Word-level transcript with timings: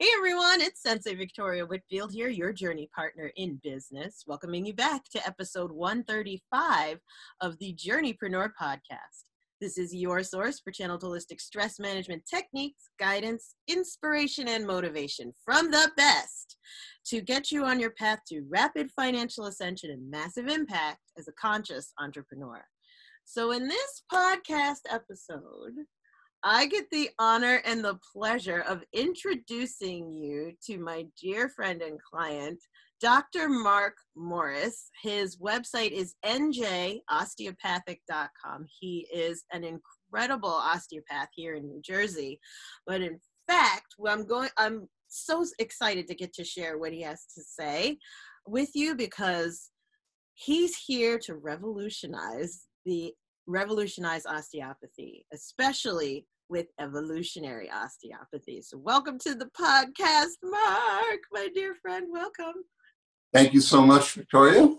Hey 0.00 0.08
everyone, 0.18 0.60
it's 0.60 0.82
Sensei 0.82 1.14
Victoria 1.14 1.64
Whitfield 1.64 2.12
here, 2.12 2.28
your 2.28 2.52
journey 2.52 2.90
partner 2.92 3.30
in 3.36 3.60
business, 3.62 4.24
welcoming 4.26 4.66
you 4.66 4.74
back 4.74 5.04
to 5.12 5.24
episode 5.24 5.70
135 5.70 6.98
of 7.40 7.56
the 7.60 7.76
Journeypreneur 7.76 8.50
podcast. 8.60 9.28
This 9.60 9.78
is 9.78 9.94
your 9.94 10.24
source 10.24 10.58
for 10.58 10.72
channeled 10.72 11.02
holistic 11.02 11.40
stress 11.40 11.78
management 11.78 12.24
techniques, 12.26 12.90
guidance, 12.98 13.54
inspiration, 13.68 14.48
and 14.48 14.66
motivation 14.66 15.32
from 15.44 15.70
the 15.70 15.92
best 15.96 16.56
to 17.06 17.20
get 17.20 17.52
you 17.52 17.64
on 17.64 17.78
your 17.78 17.92
path 17.92 18.18
to 18.30 18.42
rapid 18.48 18.90
financial 18.96 19.46
ascension 19.46 19.92
and 19.92 20.10
massive 20.10 20.48
impact 20.48 21.02
as 21.16 21.28
a 21.28 21.32
conscious 21.40 21.92
entrepreneur. 22.00 22.64
So, 23.24 23.52
in 23.52 23.68
this 23.68 24.02
podcast 24.12 24.80
episode, 24.90 25.86
I 26.46 26.66
get 26.66 26.90
the 26.90 27.08
honor 27.18 27.62
and 27.64 27.82
the 27.82 27.98
pleasure 28.12 28.62
of 28.68 28.84
introducing 28.92 30.12
you 30.12 30.52
to 30.66 30.76
my 30.78 31.06
dear 31.18 31.48
friend 31.48 31.80
and 31.80 31.98
client, 32.02 32.62
Dr. 33.00 33.48
Mark 33.48 33.94
Morris. 34.14 34.90
His 35.02 35.38
website 35.38 35.92
is 35.92 36.16
njosteopathic.com. 36.22 38.66
He 38.78 39.08
is 39.10 39.44
an 39.54 39.64
incredible 39.64 40.50
osteopath 40.50 41.30
here 41.34 41.54
in 41.54 41.66
New 41.66 41.80
Jersey. 41.80 42.38
But 42.86 43.00
in 43.00 43.18
fact, 43.48 43.94
I'm 44.06 44.26
going 44.26 44.50
I'm 44.58 44.86
so 45.08 45.46
excited 45.58 46.06
to 46.08 46.14
get 46.14 46.34
to 46.34 46.44
share 46.44 46.76
what 46.76 46.92
he 46.92 47.00
has 47.02 47.24
to 47.36 47.42
say 47.42 47.96
with 48.46 48.72
you 48.74 48.94
because 48.94 49.70
he's 50.34 50.76
here 50.76 51.18
to 51.20 51.36
revolutionize 51.36 52.66
the 52.84 53.14
revolutionize 53.46 54.26
osteopathy, 54.26 55.24
especially 55.32 56.26
with 56.48 56.66
evolutionary 56.78 57.70
osteopathy. 57.70 58.62
So, 58.62 58.78
welcome 58.78 59.18
to 59.20 59.34
the 59.34 59.46
podcast, 59.46 60.36
Mark, 60.42 61.20
my 61.32 61.48
dear 61.54 61.74
friend. 61.74 62.08
Welcome. 62.10 62.64
Thank 63.32 63.54
you 63.54 63.60
so 63.60 63.84
much, 63.84 64.12
Victoria. 64.12 64.74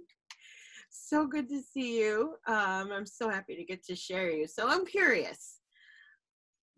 so 0.90 1.26
good 1.26 1.48
to 1.48 1.60
see 1.60 2.00
you. 2.00 2.34
Um, 2.46 2.92
I'm 2.92 3.06
so 3.06 3.28
happy 3.28 3.56
to 3.56 3.64
get 3.64 3.84
to 3.84 3.96
share 3.96 4.30
you. 4.30 4.46
So, 4.46 4.68
I'm 4.68 4.84
curious 4.84 5.59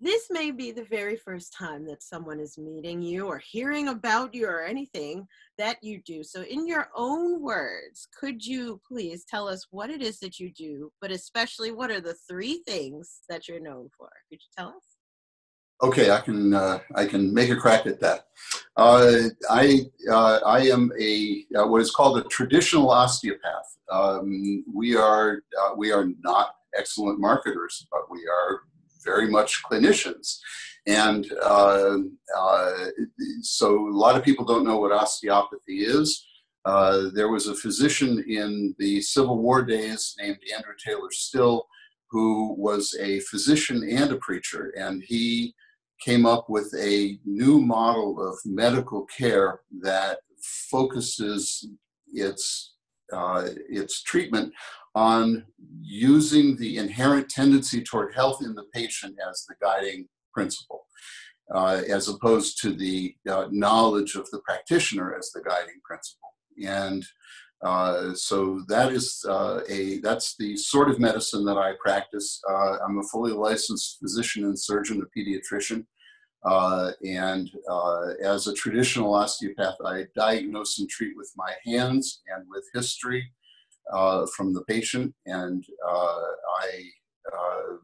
this 0.03 0.27
may 0.31 0.50
be 0.50 0.72
the 0.72 0.84
very 0.84 1.14
first 1.17 1.53
time 1.53 1.86
that 1.86 2.03
someone 2.03 2.41
is 2.41 2.58
meeting 2.58 3.00
you 3.00 3.27
or 3.27 3.39
hearing 3.39 3.86
about 3.89 4.34
you 4.34 4.48
or 4.48 4.64
anything 4.64 5.28
that 5.58 5.77
you 5.81 6.03
do. 6.05 6.25
So, 6.25 6.42
in 6.42 6.67
your 6.67 6.89
own 6.97 7.41
words, 7.41 8.08
could 8.19 8.45
you 8.45 8.80
please 8.86 9.25
tell 9.25 9.47
us 9.47 9.69
what 9.70 9.91
it 9.91 10.03
is 10.03 10.19
that 10.19 10.41
you 10.41 10.50
do, 10.50 10.91
but 11.00 11.12
especially 11.12 11.70
what 11.70 11.92
are 11.92 12.00
the 12.00 12.17
three 12.28 12.62
things 12.67 13.20
that 13.28 13.47
you're 13.47 13.61
known 13.61 13.91
for? 13.97 14.11
Could 14.28 14.41
you 14.42 14.48
tell 14.58 14.70
us? 14.70 14.97
Okay, 15.84 16.11
I 16.11 16.20
can 16.20 16.53
uh, 16.53 16.80
I 16.97 17.06
can 17.06 17.33
make 17.33 17.50
a 17.50 17.56
crack 17.56 17.86
at 17.86 18.00
that. 18.00 18.27
Uh, 18.77 19.28
I 19.50 19.83
uh, 20.11 20.41
I 20.45 20.67
am 20.67 20.91
a 21.00 21.45
uh, 21.56 21.67
what 21.69 21.80
is 21.80 21.92
called 21.92 22.19
a 22.19 22.25
traditional 22.25 22.91
osteopath. 22.91 23.78
Um, 23.89 24.64
we 24.73 24.97
are 24.97 25.42
uh, 25.61 25.75
we 25.77 25.92
are 25.92 26.08
not 26.25 26.56
excellent 26.77 27.20
marketers, 27.20 27.86
but 27.92 28.11
we 28.11 28.20
are 28.27 28.62
very 29.05 29.28
much 29.31 29.62
clinicians. 29.64 30.39
And 30.86 31.31
uh, 31.42 31.98
uh, 32.36 32.72
so 33.42 33.89
a 33.89 33.97
lot 33.97 34.17
of 34.17 34.25
people 34.25 34.45
don't 34.45 34.64
know 34.64 34.78
what 34.78 34.92
osteopathy 34.92 35.84
is. 35.84 36.27
Uh, 36.64 37.11
there 37.14 37.28
was 37.28 37.48
a 37.48 37.55
physician 37.55 38.25
in 38.28 38.75
the 38.78 39.00
Civil 39.00 39.39
War 39.39 39.62
days 39.64 40.14
named 40.19 40.39
Andrew 40.55 40.75
Taylor 40.84 41.11
Still, 41.11 41.67
who 42.11 42.55
was 42.58 42.95
a 43.00 43.20
physician 43.20 43.89
and 43.89 44.12
a 44.12 44.17
preacher, 44.17 44.73
and 44.77 45.03
he 45.03 45.55
came 46.05 46.27
up 46.27 46.48
with 46.48 46.73
a 46.78 47.19
new 47.25 47.61
model 47.61 48.20
of 48.20 48.36
medical 48.45 49.06
care 49.06 49.61
that 49.80 50.19
focuses 50.69 51.69
its 52.12 52.75
uh, 53.12 53.48
its 53.69 54.03
treatment 54.03 54.53
on 54.95 55.45
using 55.80 56.57
the 56.57 56.79
inherent 56.79 57.29
tendency 57.29 57.83
toward 57.83 58.14
health 58.14 58.42
in 58.42 58.55
the 58.55 58.64
patient 58.75 59.17
as 59.29 59.45
the 59.48 59.55
guiding 59.61 60.07
principle, 60.33 60.86
uh, 61.55 61.83
as 61.89 62.08
opposed 62.08 62.61
to 62.63 62.73
the 62.73 63.14
uh, 63.29 63.47
knowledge 63.51 64.14
of 64.14 64.29
the 64.30 64.41
practitioner 64.41 65.14
as 65.14 65.30
the 65.33 65.42
guiding 65.42 65.80
principle. 65.85 66.30
And 66.64 67.05
uh, 67.63 68.13
so 68.14 68.61
that 68.69 68.92
is 68.92 69.25
uh, 69.29 69.61
a 69.69 69.98
that's 70.01 70.35
the 70.36 70.57
sort 70.57 70.91
of 70.91 70.98
medicine 70.98 71.45
that 71.45 71.59
I 71.59 71.74
practice. 71.80 72.41
Uh, 72.48 72.79
I'm 72.85 72.98
a 72.98 73.09
fully 73.13 73.33
licensed 73.33 73.98
physician 74.01 74.45
and 74.45 74.59
surgeon, 74.59 75.03
a 75.03 75.19
pediatrician. 75.19 75.85
Uh, 76.45 76.91
and 77.07 77.48
as 78.24 78.48
a 78.48 78.55
traditional 78.55 79.14
osteopath, 79.14 79.77
I 79.86 80.07
diagnose 80.17 80.80
and 80.80 80.89
treat 80.89 81.17
with 81.17 81.33
my 81.36 81.53
hands 81.64 82.23
and 82.35 82.45
with 82.51 82.64
history 82.74 83.30
uh, 83.92 84.26
from 84.36 84.52
the 84.52 84.62
patient, 84.62 85.14
and 85.26 85.64
uh, 85.86 86.20
I. 86.60 86.84
Uh, 87.32 87.76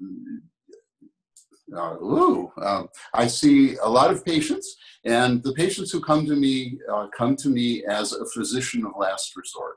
uh, 1.77 1.97
ooh, 1.97 2.51
um, 2.63 2.89
I 3.13 3.27
see 3.27 3.77
a 3.77 3.89
lot 3.89 4.11
of 4.11 4.25
patients, 4.25 4.77
and 5.05 5.43
the 5.43 5.53
patients 5.53 5.91
who 5.91 6.01
come 6.01 6.25
to 6.25 6.35
me 6.35 6.79
uh, 6.91 7.09
come 7.17 7.37
to 7.37 7.51
me 7.51 7.85
as 7.85 8.15
a 8.15 8.25
physician 8.27 8.87
of 8.87 8.93
last 8.99 9.37
resort. 9.37 9.77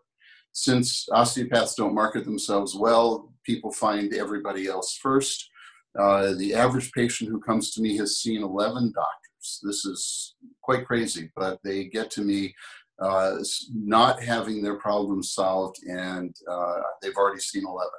Since 0.53 1.07
osteopaths 1.11 1.75
don't 1.75 1.93
market 1.93 2.25
themselves 2.25 2.75
well, 2.75 3.33
people 3.45 3.71
find 3.71 4.13
everybody 4.13 4.67
else 4.67 4.97
first. 5.01 5.49
Uh, 5.97 6.33
the 6.33 6.53
average 6.53 6.91
patient 6.93 7.29
who 7.29 7.39
comes 7.39 7.71
to 7.71 7.81
me 7.81 7.97
has 7.97 8.19
seen 8.19 8.43
11 8.43 8.93
doctors. 8.93 9.59
This 9.63 9.85
is 9.85 10.35
quite 10.61 10.85
crazy, 10.85 11.31
but 11.35 11.59
they 11.63 11.85
get 11.85 12.11
to 12.11 12.21
me 12.21 12.53
uh, 13.01 13.37
not 13.73 14.21
having 14.21 14.61
their 14.61 14.75
problems 14.75 15.33
solved, 15.33 15.77
and 15.83 16.35
uh, 16.49 16.79
they've 17.01 17.15
already 17.15 17.39
seen 17.39 17.65
11. 17.65 17.89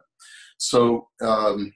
So, 0.59 1.09
um, 1.21 1.73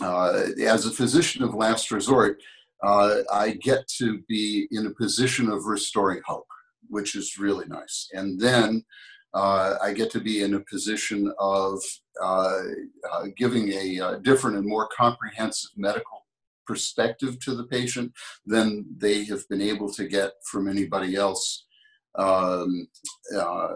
uh, 0.00 0.46
as 0.66 0.86
a 0.86 0.90
physician 0.90 1.44
of 1.44 1.54
last 1.54 1.90
resort, 1.90 2.42
uh, 2.82 3.18
I 3.32 3.50
get 3.62 3.86
to 3.98 4.22
be 4.28 4.66
in 4.70 4.86
a 4.86 4.94
position 4.94 5.50
of 5.50 5.66
restoring 5.66 6.22
hope, 6.26 6.46
which 6.88 7.14
is 7.14 7.38
really 7.38 7.66
nice. 7.66 8.08
And 8.12 8.40
then 8.40 8.82
uh, 9.34 9.74
I 9.82 9.92
get 9.92 10.10
to 10.12 10.20
be 10.20 10.42
in 10.42 10.54
a 10.54 10.64
position 10.70 11.32
of 11.38 11.78
uh, 12.20 12.62
giving 13.36 13.70
a 13.72 14.18
different 14.22 14.56
and 14.56 14.66
more 14.66 14.88
comprehensive 14.96 15.70
medical 15.76 16.26
perspective 16.66 17.38
to 17.40 17.54
the 17.54 17.64
patient 17.64 18.12
than 18.46 18.86
they 18.96 19.24
have 19.24 19.46
been 19.48 19.60
able 19.60 19.92
to 19.92 20.08
get 20.08 20.32
from 20.50 20.68
anybody 20.68 21.16
else 21.16 21.66
um, 22.16 22.88
uh, 23.36 23.68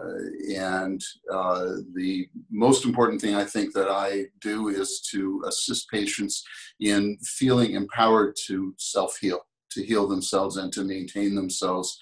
and 0.53 1.01
uh, 1.31 1.75
the 1.93 2.27
most 2.51 2.85
important 2.85 3.21
thing 3.21 3.35
I 3.35 3.45
think 3.45 3.73
that 3.73 3.89
I 3.89 4.25
do 4.41 4.67
is 4.69 5.01
to 5.11 5.43
assist 5.47 5.89
patients 5.89 6.43
in 6.79 7.17
feeling 7.23 7.73
empowered 7.73 8.35
to 8.47 8.73
self 8.77 9.17
heal, 9.17 9.39
to 9.71 9.85
heal 9.85 10.07
themselves 10.07 10.57
and 10.57 10.71
to 10.73 10.83
maintain 10.83 11.33
themselves, 11.33 11.97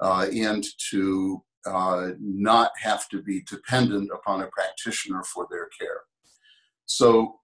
uh, 0.00 0.26
and 0.34 0.66
to 0.90 1.42
uh, 1.66 2.10
not 2.20 2.70
have 2.80 3.08
to 3.08 3.22
be 3.22 3.42
dependent 3.48 4.10
upon 4.14 4.42
a 4.42 4.48
practitioner 4.48 5.22
for 5.24 5.46
their 5.50 5.68
care. 5.78 6.00
So, 6.86 7.40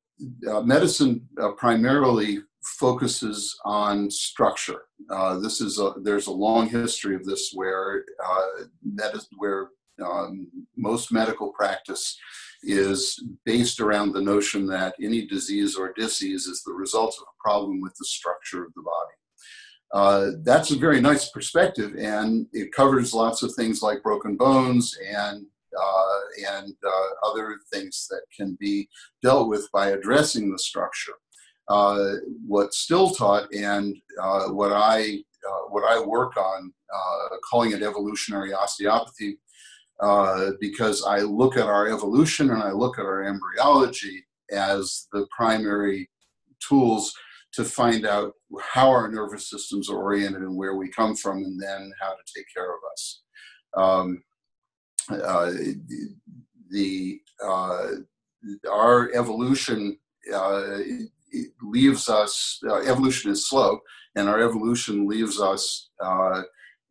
uh, 0.48 0.60
medicine 0.60 1.28
uh, 1.40 1.52
primarily 1.52 2.40
focuses 2.64 3.58
on 3.64 4.10
structure. 4.10 4.82
Uh, 5.10 5.38
this 5.38 5.60
is 5.60 5.78
a, 5.78 5.94
there's 6.02 6.26
a 6.26 6.32
long 6.32 6.68
history 6.68 7.14
of 7.14 7.24
this 7.24 7.52
where 7.54 8.04
uh, 8.24 8.64
that 8.94 9.14
is 9.14 9.28
where 9.36 9.68
um, 10.04 10.48
most 10.76 11.12
medical 11.12 11.52
practice 11.52 12.16
is 12.62 13.22
based 13.44 13.80
around 13.80 14.12
the 14.12 14.20
notion 14.20 14.66
that 14.66 14.94
any 15.02 15.26
disease 15.26 15.76
or 15.76 15.92
disease 15.92 16.46
is 16.46 16.62
the 16.62 16.72
result 16.72 17.14
of 17.18 17.24
a 17.24 17.42
problem 17.42 17.80
with 17.80 17.94
the 17.98 18.04
structure 18.04 18.64
of 18.64 18.72
the 18.74 18.82
body. 18.82 19.16
Uh, 19.92 20.30
that's 20.42 20.70
a 20.70 20.78
very 20.78 21.00
nice 21.00 21.30
perspective, 21.30 21.94
and 21.98 22.46
it 22.52 22.72
covers 22.72 23.12
lots 23.12 23.42
of 23.42 23.52
things 23.54 23.82
like 23.82 24.02
broken 24.02 24.36
bones 24.36 24.96
and 25.06 25.44
uh, 25.78 26.20
and 26.54 26.74
uh, 26.86 27.28
other 27.30 27.58
things 27.72 28.06
that 28.10 28.22
can 28.34 28.56
be 28.60 28.88
dealt 29.22 29.48
with 29.48 29.66
by 29.72 29.88
addressing 29.88 30.50
the 30.50 30.58
structure 30.58 31.14
uh, 31.72 32.16
what's 32.46 32.78
still 32.78 33.10
taught 33.10 33.50
and 33.54 33.96
uh, 34.20 34.48
what 34.48 34.72
I 34.72 35.22
uh, 35.48 35.62
what 35.70 35.84
I 35.90 35.98
work 35.98 36.36
on, 36.36 36.72
uh, 36.94 37.36
calling 37.50 37.72
it 37.72 37.82
evolutionary 37.82 38.52
osteopathy, 38.52 39.38
uh, 40.00 40.50
because 40.60 41.02
I 41.04 41.20
look 41.20 41.56
at 41.56 41.66
our 41.66 41.88
evolution 41.88 42.50
and 42.50 42.62
I 42.62 42.72
look 42.72 42.98
at 42.98 43.06
our 43.06 43.24
embryology 43.24 44.22
as 44.52 45.08
the 45.12 45.26
primary 45.36 46.10
tools 46.68 47.12
to 47.54 47.64
find 47.64 48.06
out 48.06 48.34
how 48.60 48.90
our 48.90 49.10
nervous 49.10 49.48
systems 49.48 49.88
are 49.90 49.96
oriented 49.96 50.42
and 50.42 50.56
where 50.56 50.76
we 50.76 50.88
come 50.90 51.16
from, 51.16 51.38
and 51.38 51.60
then 51.60 51.90
how 52.00 52.10
to 52.10 52.22
take 52.36 52.46
care 52.54 52.70
of 52.76 52.80
us. 52.92 53.22
Um, 53.74 54.22
uh, 55.10 55.52
the 56.70 57.18
our 58.70 59.10
evolution 59.14 59.98
leaves 61.62 62.08
us, 62.08 62.58
uh, 62.68 62.80
evolution 62.80 63.30
is 63.30 63.48
slow, 63.48 63.80
and 64.16 64.28
our 64.28 64.40
evolution 64.40 65.06
leaves 65.06 65.40
us 65.40 65.90
uh, 66.00 66.42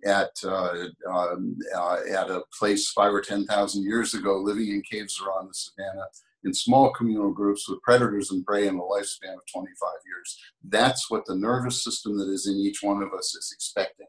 at, 0.05 0.31
uh, 0.43 0.85
um, 1.09 1.57
uh, 1.75 1.97
at 2.09 2.29
a 2.29 2.41
place 2.57 2.89
five 2.91 3.13
or 3.13 3.21
10,000 3.21 3.83
years 3.83 4.13
ago, 4.13 4.37
living 4.37 4.69
in 4.69 4.81
caves 4.81 5.21
around 5.21 5.47
the 5.47 5.53
savannah 5.53 6.07
in 6.43 6.53
small 6.53 6.91
communal 6.91 7.31
groups 7.31 7.69
with 7.69 7.81
predators 7.81 8.31
and 8.31 8.45
prey 8.45 8.67
in 8.67 8.75
a 8.75 8.81
lifespan 8.81 9.35
of 9.35 9.45
25 9.51 9.89
years. 10.05 10.39
That's 10.67 11.09
what 11.09 11.25
the 11.25 11.35
nervous 11.35 11.83
system 11.83 12.17
that 12.17 12.29
is 12.29 12.47
in 12.47 12.55
each 12.55 12.79
one 12.81 13.03
of 13.03 13.13
us 13.13 13.35
is 13.35 13.51
expecting. 13.53 14.07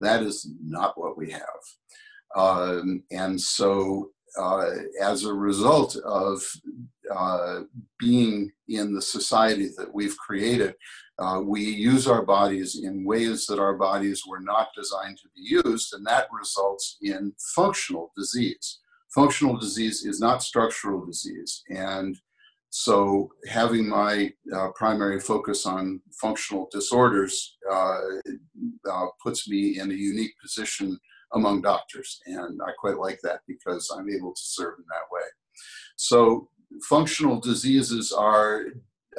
That 0.00 0.22
is 0.22 0.48
not 0.62 0.98
what 0.98 1.16
we 1.16 1.32
have. 1.32 1.42
Um, 2.36 3.02
and 3.10 3.40
so, 3.40 4.10
uh, 4.38 4.68
as 5.00 5.24
a 5.24 5.32
result 5.32 5.96
of 6.04 6.42
uh, 7.14 7.60
being 7.98 8.50
in 8.68 8.94
the 8.94 9.02
society 9.02 9.70
that 9.76 9.92
we've 9.92 10.16
created, 10.18 10.74
uh, 11.18 11.40
we 11.44 11.62
use 11.62 12.06
our 12.06 12.24
bodies 12.24 12.80
in 12.82 13.04
ways 13.04 13.46
that 13.46 13.58
our 13.58 13.74
bodies 13.74 14.22
were 14.26 14.40
not 14.40 14.68
designed 14.76 15.16
to 15.18 15.28
be 15.34 15.42
used, 15.42 15.94
and 15.94 16.06
that 16.06 16.28
results 16.32 16.98
in 17.02 17.32
functional 17.54 18.12
disease. 18.16 18.80
Functional 19.14 19.56
disease 19.56 20.04
is 20.04 20.20
not 20.20 20.42
structural 20.42 21.06
disease, 21.06 21.62
and 21.70 22.18
so 22.70 23.30
having 23.48 23.88
my 23.88 24.30
uh, 24.54 24.68
primary 24.74 25.18
focus 25.18 25.64
on 25.64 26.00
functional 26.20 26.68
disorders 26.70 27.56
uh, 27.72 28.00
uh, 28.90 29.06
puts 29.22 29.48
me 29.48 29.78
in 29.78 29.90
a 29.90 29.94
unique 29.94 30.34
position 30.42 30.98
among 31.32 31.62
doctors, 31.62 32.20
and 32.26 32.60
I 32.62 32.72
quite 32.78 32.98
like 32.98 33.20
that 33.22 33.40
because 33.48 33.90
I'm 33.96 34.10
able 34.10 34.34
to 34.34 34.42
serve 34.42 34.74
in 34.78 34.84
that 34.90 35.10
way. 35.10 35.22
So 35.96 36.50
functional 36.88 37.40
diseases 37.40 38.12
are 38.12 38.66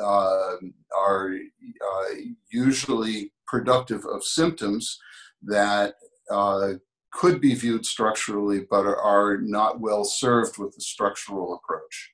uh, 0.02 0.56
are 0.96 1.36
uh, 1.82 2.14
usually 2.52 3.32
productive 3.48 4.06
of 4.06 4.24
symptoms 4.24 5.00
that 5.42 5.96
uh, 6.32 6.74
could 7.12 7.42
be 7.42 7.56
viewed 7.56 7.86
structurally 7.86 8.62
but 8.70 8.86
are, 8.86 9.38
not 9.38 9.80
well 9.80 10.04
served 10.04 10.58
with 10.58 10.76
the 10.76 10.82
structural 10.82 11.56
approach. 11.56 12.12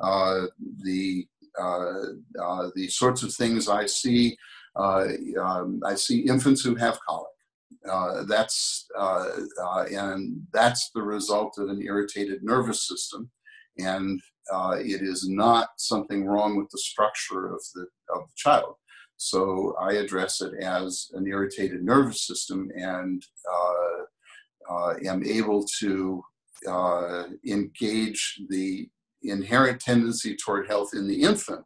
Uh, 0.00 0.46
the 0.82 1.26
uh, 1.60 2.02
uh, 2.42 2.70
the 2.74 2.88
sorts 2.88 3.22
of 3.22 3.32
things 3.32 3.68
I 3.68 3.86
see, 3.86 4.36
um, 4.76 5.80
I 5.86 5.94
see 5.94 6.20
infants 6.20 6.62
who 6.62 6.74
have 6.74 6.98
colic. 7.06 8.28
that's 8.28 8.86
and 8.96 10.46
that's 10.52 10.90
the 10.94 11.02
result 11.02 11.58
of 11.58 11.68
an 11.68 11.82
irritated 11.82 12.42
nervous 12.42 12.86
system, 12.86 13.30
and 13.78 14.20
uh, 14.52 14.76
it 14.78 15.02
is 15.02 15.28
not 15.28 15.68
something 15.78 16.24
wrong 16.24 16.56
with 16.56 16.68
the 16.70 16.78
structure 16.78 17.52
of 17.52 17.62
the, 17.74 17.86
of 18.14 18.26
the 18.28 18.34
child. 18.36 18.74
So 19.16 19.74
I 19.80 19.94
address 19.94 20.40
it 20.40 20.54
as 20.62 21.10
an 21.14 21.26
irritated 21.26 21.84
nervous 21.84 22.26
system 22.26 22.68
and 22.76 23.22
uh, 23.50 24.74
uh, 24.74 24.94
am 25.04 25.24
able 25.24 25.64
to 25.80 26.22
uh, 26.68 27.24
engage 27.46 28.40
the 28.48 28.88
inherent 29.22 29.80
tendency 29.80 30.36
toward 30.36 30.66
health 30.66 30.90
in 30.94 31.06
the 31.06 31.22
infant, 31.22 31.64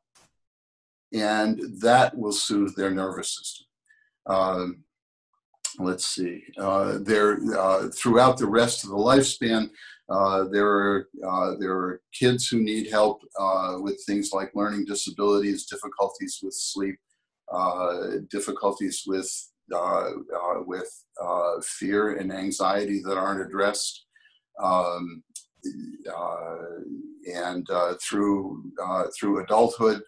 and 1.12 1.60
that 1.80 2.16
will 2.16 2.32
soothe 2.32 2.74
their 2.76 2.90
nervous 2.90 3.36
system. 3.36 3.66
Um, 4.26 4.84
let's 5.78 6.06
see, 6.06 6.42
uh, 6.58 6.98
there 7.00 7.38
uh, 7.56 7.88
throughout 7.94 8.36
the 8.36 8.46
rest 8.46 8.84
of 8.84 8.90
the 8.90 8.96
lifespan, 8.96 9.70
uh, 10.10 10.44
there 10.44 10.66
are 10.66 11.08
uh, 11.26 11.54
there 11.58 11.72
are 11.72 12.00
kids 12.12 12.46
who 12.48 12.62
need 12.62 12.90
help 12.90 13.20
uh, 13.38 13.74
with 13.78 14.02
things 14.06 14.30
like 14.32 14.50
learning 14.54 14.86
disabilities, 14.86 15.66
difficulties 15.66 16.40
with 16.42 16.54
sleep, 16.54 16.96
uh, 17.52 18.12
difficulties 18.30 19.02
with 19.06 19.30
uh, 19.74 20.10
with 20.64 20.90
fear 21.62 22.16
and 22.16 22.32
anxiety 22.32 23.02
that 23.04 23.18
aren't 23.18 23.46
addressed, 23.46 24.06
um, 24.62 25.22
and 27.34 27.68
through 28.00 28.62
through 29.18 29.42
adulthood, 29.42 30.02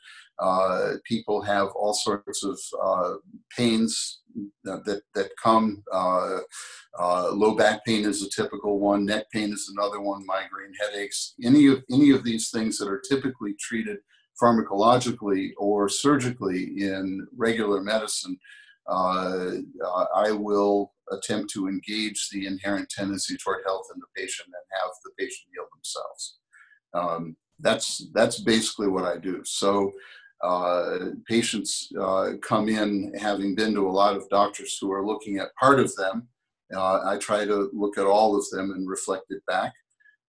people 1.05 1.43
have 1.43 1.69
all 1.69 1.95
sorts 1.95 2.45
of 2.45 3.19
pains 3.57 4.21
that 4.65 5.03
that 5.15 5.31
come. 5.43 5.83
Uh, 5.93 6.39
uh, 6.99 7.31
low 7.33 7.55
back 7.55 7.85
pain 7.85 8.05
is 8.05 8.23
a 8.23 8.31
typical 8.31 8.79
one. 8.79 9.05
Neck 9.05 9.27
pain 9.33 9.53
is 9.53 9.73
another 9.77 10.01
one. 10.01 10.25
Migraine 10.27 10.73
headaches. 10.81 11.35
Any 11.43 11.67
of 11.67 11.83
any 11.91 12.11
of 12.11 12.25
these 12.25 12.51
things 12.51 12.79
that 12.79 12.89
are 12.89 13.03
typically 13.09 13.55
treated 13.61 13.99
pharmacologically 14.43 15.51
or 15.59 15.89
surgically 15.89 16.83
in 16.83 17.27
regular 17.37 17.83
medicine, 17.83 18.39
uh, 18.89 19.51
uh 19.85 20.05
I 20.15 20.33
will 20.33 20.93
attempt 21.13 21.51
to 21.53 21.69
engage 21.69 22.29
the 22.31 22.47
inherent 22.47 22.89
tendency 22.89 23.37
toward 23.37 23.65
health 23.67 23.87
in 23.95 24.01
the 24.01 24.07
patient 24.17 24.47
and 24.47 24.81
have 24.81 24.91
the 25.05 25.11
patient 25.19 25.49
heal 25.53 25.67
themselves. 25.75 26.39
Um, 26.95 27.37
that's 27.61 28.09
that's 28.15 28.41
basically 28.41 28.89
what 28.89 29.05
I 29.05 29.19
do. 29.19 29.43
So 29.45 29.93
uh, 30.43 31.11
patients 31.29 31.93
uh, 32.01 32.33
come 32.43 32.69
in 32.69 33.13
having 33.19 33.55
been 33.55 33.75
to 33.75 33.87
a 33.87 33.91
lot 33.91 34.17
of 34.17 34.29
doctors 34.31 34.79
who 34.81 34.91
are 34.91 35.05
looking 35.05 35.39
at 35.39 35.55
part 35.57 35.79
of 35.79 35.95
them. 35.97 36.27
Uh, 36.75 37.01
I 37.05 37.19
try 37.19 37.45
to 37.45 37.71
look 37.73 37.99
at 37.99 38.07
all 38.07 38.37
of 38.37 38.49
them 38.51 38.71
and 38.71 38.89
reflect 38.89 39.27
it 39.31 39.45
back. 39.47 39.73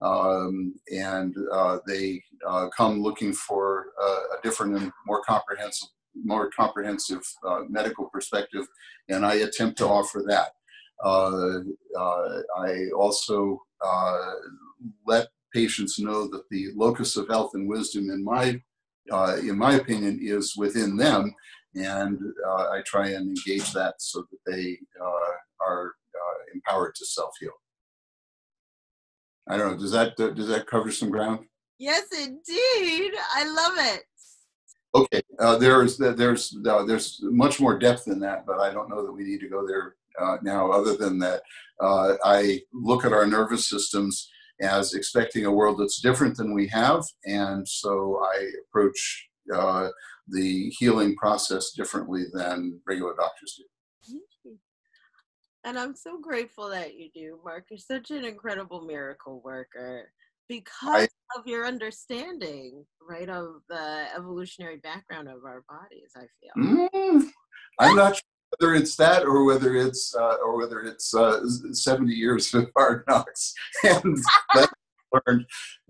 Um, 0.02 0.74
and 0.92 1.36
uh, 1.54 1.78
they 1.86 2.22
uh, 2.46 2.68
come 2.75 3.02
looking 3.02 3.34
for 3.34 3.88
a 4.02 4.42
different 4.42 4.75
and 4.75 4.92
more 5.06 5.22
comprehensive, 5.24 5.90
more 6.16 6.50
comprehensive 6.50 7.22
medical 7.69 8.06
perspective, 8.06 8.66
and 9.10 9.24
I 9.24 9.36
attempt 9.36 9.78
to 9.78 9.88
offer 9.88 10.24
that. 10.28 10.54
I 12.57 12.90
also 12.98 13.62
let 15.06 15.28
patients 15.54 16.00
know 16.00 16.28
that 16.30 16.50
the 16.50 16.69
locus 16.75 17.16
of 17.16 17.28
health 17.28 17.52
and 17.54 17.69
wisdom 17.69 18.10
in 18.10 18.24
my 18.24 18.60
uh, 19.12 19.38
in 19.40 19.58
my 19.58 19.75
opinion, 19.75 20.19
is 20.22 20.56
within 20.58 20.98
them. 20.98 21.34
And 21.75 22.19
uh, 22.48 22.69
I 22.69 22.81
try 22.86 23.10
and 23.10 23.30
engage 23.30 23.72
that 23.74 23.96
so 24.00 24.25
that 24.30 24.52
they 24.52 24.78
uh, 25.02 25.66
are 25.66 25.94
uh, 26.16 26.38
empowered 26.54 26.96
to 26.96 27.06
self 27.06 27.31
heal. 27.40 27.52
I 29.48 29.58
don't 29.58 29.72
know. 29.72 29.78
Does 29.78 29.92
that 29.92 30.16
does 30.18 30.48
that 30.48 30.68
cover 30.68 30.92
some 30.92 31.10
ground? 31.10 31.46
Yes, 31.80 32.04
indeed. 32.12 33.13
I 33.34 33.44
love 33.46 33.74
it. 33.94 34.04
Okay, 34.94 35.22
uh, 35.40 35.57
there's 35.57 35.98
there's 35.98 36.57
uh, 36.68 36.84
there's 36.84 37.19
much 37.24 37.60
more 37.60 37.80
depth 37.80 38.07
in 38.07 38.19
that, 38.19 38.46
but 38.46 38.60
I 38.60 38.72
don't 38.72 38.90
know 38.90 39.04
that 39.06 39.12
we 39.12 39.24
need 39.24 39.40
to 39.40 39.48
go 39.48 39.66
there 39.66 39.96
uh, 40.19 40.38
now. 40.44 40.69
Other 40.69 40.96
than 40.98 41.18
that, 41.19 41.42
uh, 41.80 42.16
I 42.26 42.59
look 42.74 43.06
at 43.06 43.14
our 43.14 43.26
nervous 43.26 43.69
systems 43.69 44.30
as 44.61 44.94
expecting 44.94 45.45
a 45.45 45.51
world 45.51 45.80
that's 45.80 46.01
different 46.01 46.37
than 46.37 46.53
we 46.53 46.68
have. 46.68 47.03
And 47.25 47.68
so 47.68 48.21
I 48.23 48.49
approach 48.68 49.30
uh, 49.53 49.89
the 50.27 50.69
healing 50.77 51.15
process 51.15 51.71
differently 51.71 52.25
than 52.33 52.80
regular 52.87 53.15
doctors 53.15 53.56
do. 53.57 53.63
And 55.63 55.77
I'm 55.77 55.95
so 55.95 56.19
grateful 56.19 56.69
that 56.69 56.95
you 56.95 57.09
do, 57.13 57.39
Mark. 57.45 57.65
You're 57.69 57.77
such 57.77 58.09
an 58.09 58.25
incredible 58.25 58.81
miracle 58.81 59.41
worker 59.44 60.11
because 60.47 61.07
I, 61.07 61.39
of 61.39 61.45
your 61.45 61.68
understanding, 61.68 62.83
right, 63.07 63.30
of 63.30 63.61
the 63.69 64.07
evolutionary 64.15 64.77
background 64.77 65.27
of 65.27 65.45
our 65.45 65.63
bodies. 65.69 66.11
I 66.15 66.25
feel. 66.41 66.89
Mm, 66.89 67.30
I'm 67.80 67.95
not 67.95 68.15
sure 68.15 68.31
whether 68.60 68.76
it's 68.76 68.96
that 68.96 69.24
or 69.24 69.46
whether 69.46 69.76
it's 69.76 70.16
uh, 70.16 70.36
or 70.44 70.58
whether 70.58 70.81
it's 70.81 71.14
uh, 71.14 71.42
70 71.72 72.14
years 72.14 72.54
of 72.54 72.70
hard 72.78 73.04
knocks 73.08 73.54
and 73.84 74.18
learned 75.28 75.46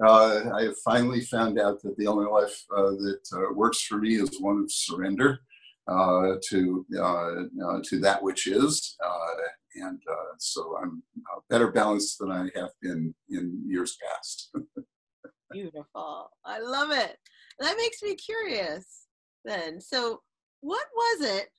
uh, 0.06 0.42
i 0.56 0.64
have 0.64 0.78
finally 0.84 1.22
found 1.22 1.60
out 1.60 1.82
that 1.82 1.96
the 1.98 2.08
only 2.08 2.26
life 2.26 2.64
uh, 2.76 2.92
that 2.92 3.22
uh, 3.34 3.54
works 3.54 3.82
for 3.82 3.98
me 3.98 4.16
is 4.16 4.40
one 4.40 4.60
of 4.60 4.72
surrender 4.72 5.40
uh, 5.88 6.36
to 6.48 6.86
to 7.84 8.00
that 8.00 8.20
which 8.22 8.48
is 8.48 8.98
and 9.76 10.02
so 10.38 10.78
i'm 10.82 11.04
better 11.50 11.72
balanced 11.72 12.18
than 12.20 12.32
i 12.32 12.50
have 12.56 12.72
been 12.82 13.14
in 13.30 13.64
years 13.68 13.98
past. 14.06 14.52
Beautiful. 15.52 16.30
I 16.46 16.60
love 16.60 16.92
it. 16.92 17.18
That 17.60 17.76
makes 17.78 18.02
me 18.02 18.16
curious 18.16 19.08
then. 19.44 19.82
So 19.82 20.22
what 20.62 20.86
was 20.96 21.30
it 21.30 21.50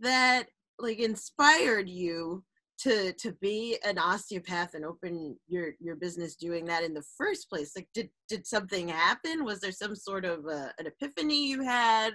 that 0.00 0.46
like 0.78 0.98
inspired 0.98 1.88
you 1.88 2.44
to 2.80 3.12
to 3.14 3.32
be 3.40 3.76
an 3.84 3.98
osteopath 3.98 4.74
and 4.74 4.84
open 4.84 5.36
your 5.48 5.72
your 5.80 5.96
business 5.96 6.36
doing 6.36 6.64
that 6.66 6.84
in 6.84 6.94
the 6.94 7.04
first 7.16 7.48
place? 7.48 7.72
Like 7.74 7.88
did 7.94 8.08
did 8.28 8.46
something 8.46 8.88
happen? 8.88 9.44
Was 9.44 9.60
there 9.60 9.72
some 9.72 9.96
sort 9.96 10.24
of 10.24 10.46
uh, 10.46 10.68
an 10.78 10.86
epiphany 10.86 11.48
you 11.48 11.62
had? 11.62 12.14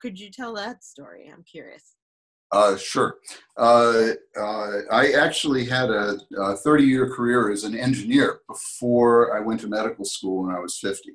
Could 0.00 0.18
you 0.18 0.30
tell 0.30 0.54
that 0.54 0.84
story? 0.84 1.30
I'm 1.32 1.44
curious. 1.44 1.94
Uh, 2.50 2.76
sure. 2.76 3.16
Uh, 3.58 4.10
uh, 4.38 4.78
I 4.90 5.12
actually 5.12 5.66
had 5.66 5.90
a, 5.90 6.18
a 6.38 6.56
30 6.56 6.84
year 6.84 7.10
career 7.10 7.50
as 7.50 7.64
an 7.64 7.76
engineer 7.76 8.40
before 8.48 9.36
I 9.36 9.40
went 9.40 9.60
to 9.60 9.68
medical 9.68 10.04
school 10.04 10.44
when 10.44 10.54
I 10.54 10.58
was 10.58 10.78
50. 10.78 11.10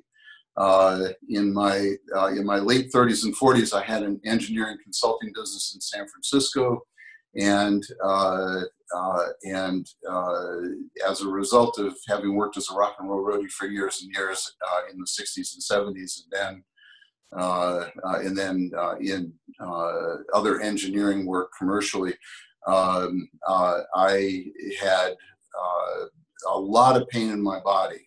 Uh, 0.56 1.08
in 1.30 1.52
my 1.52 1.94
uh, 2.16 2.28
in 2.28 2.46
my 2.46 2.58
late 2.58 2.92
30s 2.92 3.24
and 3.24 3.36
40s, 3.36 3.74
I 3.74 3.82
had 3.82 4.04
an 4.04 4.20
engineering 4.24 4.78
consulting 4.82 5.32
business 5.34 5.72
in 5.74 5.80
San 5.80 6.06
Francisco, 6.06 6.82
and 7.36 7.82
uh, 8.04 8.60
uh 8.96 9.26
and 9.42 9.86
uh, 10.08 10.58
as 11.08 11.22
a 11.22 11.28
result 11.28 11.78
of 11.80 11.96
having 12.06 12.36
worked 12.36 12.56
as 12.56 12.68
a 12.70 12.74
rock 12.74 12.96
and 13.00 13.10
roll 13.10 13.24
roadie 13.24 13.50
for 13.50 13.66
years 13.66 14.02
and 14.02 14.12
years 14.14 14.54
in 14.92 14.98
the 14.98 15.06
60s 15.06 15.54
and 15.54 15.96
70s, 15.96 16.20
and 16.22 16.30
then 16.30 16.64
and 18.24 18.38
then 18.38 18.70
in 19.00 19.32
other 20.32 20.60
engineering 20.60 21.26
work 21.26 21.50
commercially, 21.58 22.14
um, 22.68 23.28
I 23.96 24.44
had 24.80 25.16
a 26.48 26.58
lot 26.58 26.96
of 26.96 27.08
pain 27.08 27.30
in 27.30 27.42
my 27.42 27.58
body 27.58 28.06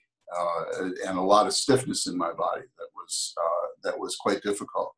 and 1.05 1.17
a 1.17 1.21
lot 1.21 1.47
of 1.47 1.53
stiffness 1.53 2.07
in 2.07 2.17
my 2.17 2.31
body 2.33 2.63
that 2.77 2.87
was 2.95 3.33
uh, 3.39 3.67
that 3.83 3.99
was 3.99 4.15
quite 4.15 4.41
difficult. 4.41 4.93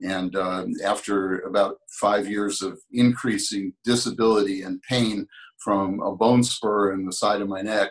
And 0.00 0.36
um, 0.36 0.72
after 0.84 1.40
about 1.40 1.78
five 2.00 2.28
years 2.28 2.62
of 2.62 2.78
increasing 2.92 3.72
disability 3.84 4.62
and 4.62 4.80
pain 4.82 5.26
from 5.58 6.00
a 6.00 6.14
bone 6.14 6.44
spur 6.44 6.92
in 6.92 7.04
the 7.04 7.12
side 7.12 7.40
of 7.40 7.48
my 7.48 7.62
neck, 7.62 7.90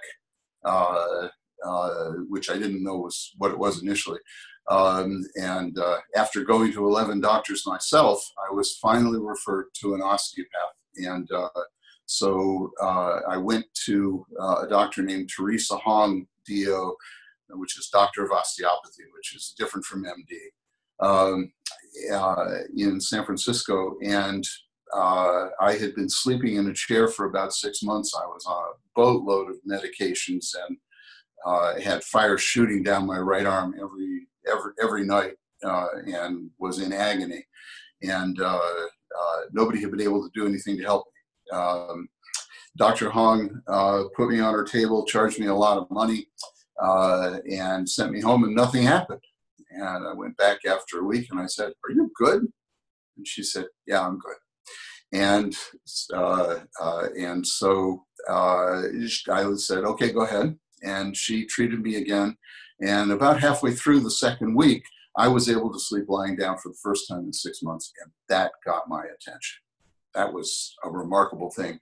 uh, 0.63 1.27
uh 1.65 2.11
which 2.29 2.49
I 2.49 2.53
didn't 2.53 2.83
know 2.83 2.97
was 2.97 3.33
what 3.37 3.51
it 3.51 3.59
was 3.59 3.81
initially, 3.81 4.19
um, 4.69 5.23
and 5.35 5.77
uh, 5.77 5.97
after 6.15 6.43
going 6.43 6.71
to 6.73 6.85
11 6.85 7.21
doctors 7.21 7.65
myself, 7.65 8.25
I 8.49 8.53
was 8.53 8.77
finally 8.77 9.19
referred 9.19 9.67
to 9.81 9.93
an 9.95 10.01
osteopath. 10.01 10.75
And 10.97 11.29
uh, 11.31 11.49
so 12.05 12.71
I 12.81 13.37
went 13.37 13.65
to 13.85 14.25
a 14.39 14.67
doctor 14.67 15.03
named 15.03 15.29
Teresa 15.29 15.75
Hong 15.77 16.25
DO, 16.47 16.95
which 17.51 17.77
is 17.77 17.89
Doctor 17.91 18.25
of 18.25 18.31
Osteopathy, 18.31 19.03
which 19.13 19.35
is 19.35 19.53
different 19.57 19.85
from 19.85 20.05
MD, 20.05 21.05
um, 21.05 21.51
uh, 22.11 22.59
in 22.75 22.99
San 22.99 23.25
Francisco. 23.25 23.95
And 24.03 24.45
uh, 24.93 25.47
I 25.59 25.73
had 25.73 25.95
been 25.95 26.09
sleeping 26.09 26.55
in 26.55 26.69
a 26.69 26.73
chair 26.73 27.07
for 27.07 27.25
about 27.25 27.53
six 27.53 27.83
months. 27.83 28.13
I 28.15 28.25
was 28.25 28.45
on 28.45 28.63
a 28.63 28.77
boatload 28.95 29.49
of 29.49 29.57
medications 29.69 30.47
and 30.67 30.77
uh, 31.45 31.79
had 31.79 32.03
fire 32.03 32.37
shooting 32.37 32.83
down 32.83 33.05
my 33.05 33.19
right 33.19 33.45
arm 33.45 33.75
every 33.79 34.27
every 34.47 34.71
every 34.81 35.05
night, 35.05 35.33
uh, 35.63 35.87
and 36.05 36.49
was 36.59 36.79
in 36.79 36.93
agony. 36.93 37.45
And 38.01 38.39
uh, 38.41 38.59
uh, 39.19 39.39
nobody 39.51 39.81
had 39.81 39.91
been 39.91 40.01
able 40.01 40.21
to 40.21 40.31
do 40.33 40.47
anything 40.47 40.77
to 40.77 40.83
help 40.83 41.05
me. 41.05 41.57
Um, 41.57 42.07
Dr. 42.77 43.09
Hong 43.09 43.61
uh, 43.67 44.03
put 44.15 44.29
me 44.29 44.39
on 44.39 44.53
her 44.53 44.63
table, 44.63 45.05
charged 45.05 45.39
me 45.39 45.47
a 45.47 45.55
lot 45.55 45.77
of 45.77 45.89
money, 45.89 46.27
uh, 46.81 47.39
and 47.51 47.89
sent 47.89 48.11
me 48.11 48.21
home, 48.21 48.43
and 48.43 48.55
nothing 48.55 48.83
happened. 48.83 49.21
And 49.71 50.07
I 50.07 50.13
went 50.13 50.37
back 50.37 50.59
after 50.65 50.99
a 50.99 51.03
week 51.03 51.27
and 51.31 51.39
I 51.39 51.47
said, 51.47 51.73
Are 51.83 51.91
you 51.91 52.11
good? 52.15 52.47
And 53.17 53.27
she 53.27 53.43
said, 53.43 53.65
Yeah, 53.85 54.05
I'm 54.05 54.19
good. 54.19 54.35
And 55.13 55.55
uh, 56.13 56.59
uh 56.81 57.07
and 57.17 57.45
so 57.45 58.05
uh, 58.29 58.83
I 59.29 59.53
said, 59.55 59.83
Okay, 59.83 60.11
go 60.11 60.21
ahead. 60.21 60.57
And 60.83 61.17
she 61.17 61.45
treated 61.45 61.81
me 61.81 61.95
again. 61.95 62.37
And 62.81 63.11
about 63.11 63.39
halfway 63.39 63.73
through 63.73 64.01
the 64.01 64.11
second 64.11 64.55
week, 64.55 64.83
I 65.17 65.27
was 65.27 65.49
able 65.49 65.73
to 65.73 65.79
sleep 65.79 66.05
lying 66.07 66.35
down 66.35 66.57
for 66.59 66.69
the 66.69 66.77
first 66.81 67.07
time 67.07 67.25
in 67.25 67.33
six 67.33 67.63
months, 67.63 67.91
and 68.03 68.11
that 68.29 68.51
got 68.63 68.87
my 68.87 69.01
attention. 69.01 69.57
That 70.13 70.31
was 70.31 70.75
a 70.83 70.89
remarkable 70.89 71.49
thing 71.49 71.79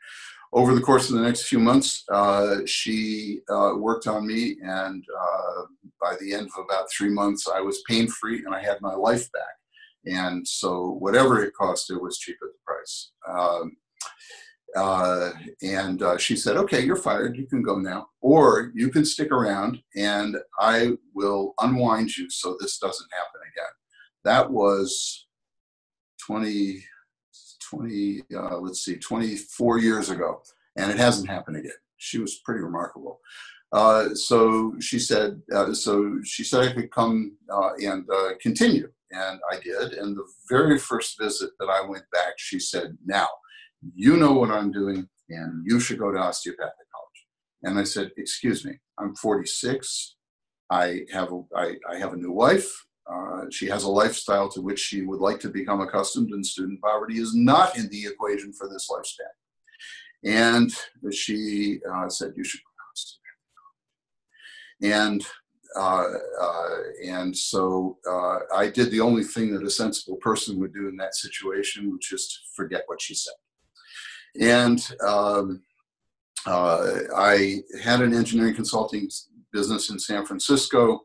over 0.55 0.73
the 0.73 0.81
course 0.81 1.09
of 1.09 1.17
the 1.17 1.21
next 1.21 1.43
few 1.43 1.59
months, 1.59 2.05
uh, 2.09 2.59
she 2.65 3.41
uh, 3.49 3.73
worked 3.75 4.07
on 4.07 4.25
me, 4.25 4.55
and 4.63 5.03
uh, 5.21 5.61
by 6.01 6.15
the 6.21 6.33
end 6.33 6.47
of 6.47 6.63
about 6.63 6.87
three 6.89 7.09
months, 7.09 7.45
I 7.53 7.59
was 7.59 7.83
pain 7.89 8.07
free 8.07 8.41
and 8.45 8.55
I 8.55 8.61
had 8.61 8.79
my 8.79 8.95
life 8.95 9.29
back. 9.33 9.43
And 10.05 10.47
so, 10.47 10.95
whatever 10.99 11.43
it 11.43 11.53
cost, 11.55 11.91
it 11.91 12.01
was 12.01 12.19
cheap 12.19 12.37
at 12.41 12.47
the 12.47 12.59
price. 12.65 13.11
Um, 13.27 13.75
uh, 14.77 15.31
and 15.61 16.01
uh, 16.01 16.17
she 16.17 16.37
said, 16.37 16.55
"Okay, 16.55 16.85
you're 16.85 16.95
fired. 16.95 17.35
You 17.35 17.47
can 17.47 17.61
go 17.61 17.77
now, 17.77 18.07
or 18.21 18.71
you 18.75 18.89
can 18.89 19.03
stick 19.03 19.31
around, 19.31 19.79
and 19.95 20.37
I 20.59 20.91
will 21.13 21.53
unwind 21.59 22.15
you 22.15 22.29
so 22.29 22.55
this 22.59 22.77
doesn't 22.77 23.09
happen 23.11 23.41
again." 23.51 23.73
That 24.23 24.51
was 24.51 25.27
20 26.25 26.83
20, 27.69 28.23
uh, 28.35 28.57
let's 28.57 28.83
see, 28.83 28.97
24 28.97 29.79
years 29.79 30.09
ago, 30.09 30.41
and 30.75 30.91
it 30.91 30.97
hasn't 30.97 31.29
happened 31.29 31.57
again. 31.57 31.71
She 31.97 32.19
was 32.19 32.39
pretty 32.45 32.61
remarkable. 32.61 33.19
Uh, 33.71 34.13
so 34.13 34.73
she 34.79 34.99
said, 34.99 35.41
uh, 35.53 35.73
so 35.73 36.19
she 36.23 36.43
said 36.43 36.61
I 36.61 36.73
could 36.73 36.91
come 36.91 37.37
uh, 37.51 37.71
and 37.73 38.05
uh, 38.09 38.29
continue, 38.41 38.89
and 39.11 39.39
I 39.51 39.59
did. 39.59 39.93
And 39.93 40.15
the 40.15 40.25
very 40.49 40.77
first 40.77 41.19
visit 41.19 41.49
that 41.59 41.69
I 41.69 41.85
went 41.87 42.05
back, 42.11 42.35
she 42.37 42.59
said, 42.59 42.97
"Now, 43.05 43.27
you 43.93 44.17
know 44.17 44.33
what 44.33 44.51
I'm 44.51 44.71
doing, 44.71 45.07
and 45.29 45.63
you 45.65 45.79
should 45.79 45.99
go 45.99 46.11
to 46.11 46.17
osteopathic 46.17 46.87
college." 46.93 47.25
And 47.63 47.77
I 47.77 47.83
said, 47.83 48.11
"Excuse 48.17 48.63
me, 48.63 48.79
I'm 48.97 49.15
46. 49.15 50.15
I 50.69 51.01
have 51.11 51.31
a, 51.31 51.41
I, 51.55 51.75
I 51.91 51.97
have 51.97 52.13
a 52.13 52.17
new 52.17 52.31
wife. 52.31 52.85
Uh, 53.11 53.45
she 53.51 53.67
has 53.67 53.83
a 53.83 53.89
lifestyle 53.89 54.49
to 54.49 54.61
which 54.61 54.79
she 54.79 55.03
would 55.03 55.19
like 55.19 55.39
to 55.39 55.49
become 55.49 55.81
accustomed, 55.81 56.31
and 56.31 56.45
student 56.45 56.81
poverty 56.81 57.19
is 57.19 57.35
not 57.35 57.77
in 57.77 57.87
the 57.89 58.05
equation 58.05 58.51
for 58.51 58.67
this 58.67 58.89
lifestyle. 58.89 59.27
And 60.23 60.71
she 61.11 61.79
uh, 61.91 62.09
said, 62.09 62.33
"You 62.35 62.43
should 62.43 62.61
go 64.81 64.87
And 64.87 65.25
uh, 65.75 66.05
uh, 66.41 66.69
and 67.05 67.35
so 67.35 67.97
uh, 68.09 68.39
I 68.55 68.69
did 68.69 68.91
the 68.91 69.01
only 69.01 69.23
thing 69.23 69.53
that 69.53 69.63
a 69.63 69.69
sensible 69.69 70.17
person 70.17 70.59
would 70.59 70.73
do 70.73 70.87
in 70.87 70.95
that 70.97 71.15
situation, 71.15 71.91
which 71.91 72.13
is 72.13 72.27
to 72.29 72.35
forget 72.55 72.83
what 72.85 73.01
she 73.01 73.13
said. 73.13 73.33
And 74.39 74.89
um, 75.05 75.61
I 76.47 77.61
had 77.83 78.01
an 78.01 78.13
engineering 78.13 78.55
consulting 78.55 79.09
business 79.55 79.89
in 79.89 79.97
San 79.97 80.25
Francisco. 80.25 80.99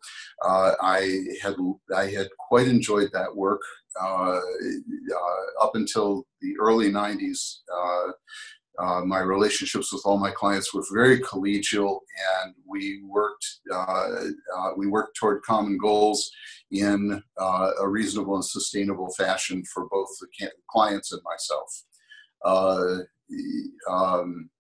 Uh, 0.45 0.73
I 0.83 1.01
had 1.43 1.55
I 1.95 2.07
had 2.07 2.29
quite 2.49 2.67
enjoyed 2.67 3.11
that 3.13 3.35
work 3.35 3.63
uh, 4.03 4.41
uh 4.41 5.65
up 5.65 5.73
until 5.75 6.25
the 6.43 6.53
early 6.61 6.91
'90s. 6.91 7.41
Uh, 7.79 8.11
uh, 8.83 9.01
my 9.05 9.21
relationships 9.21 9.93
with 9.93 10.03
all 10.05 10.19
my 10.19 10.31
clients 10.31 10.73
were 10.73 10.85
very 10.93 11.21
collegial, 11.21 12.01
and 12.43 12.55
we 12.67 13.03
worked 13.07 13.47
we 14.77 14.87
worked 14.87 15.17
toward 15.17 15.43
common 15.43 15.77
goals 15.79 16.31
in 16.71 17.23
a 17.81 17.89
reasonable 17.89 18.35
and 18.37 18.45
sustainable 18.45 19.11
fashion 19.23 19.63
for 19.73 19.87
both 19.91 20.09
the 20.21 20.51
clients 20.69 21.13
and 21.13 21.23
myself. 21.33 21.71
Um, 23.89 24.51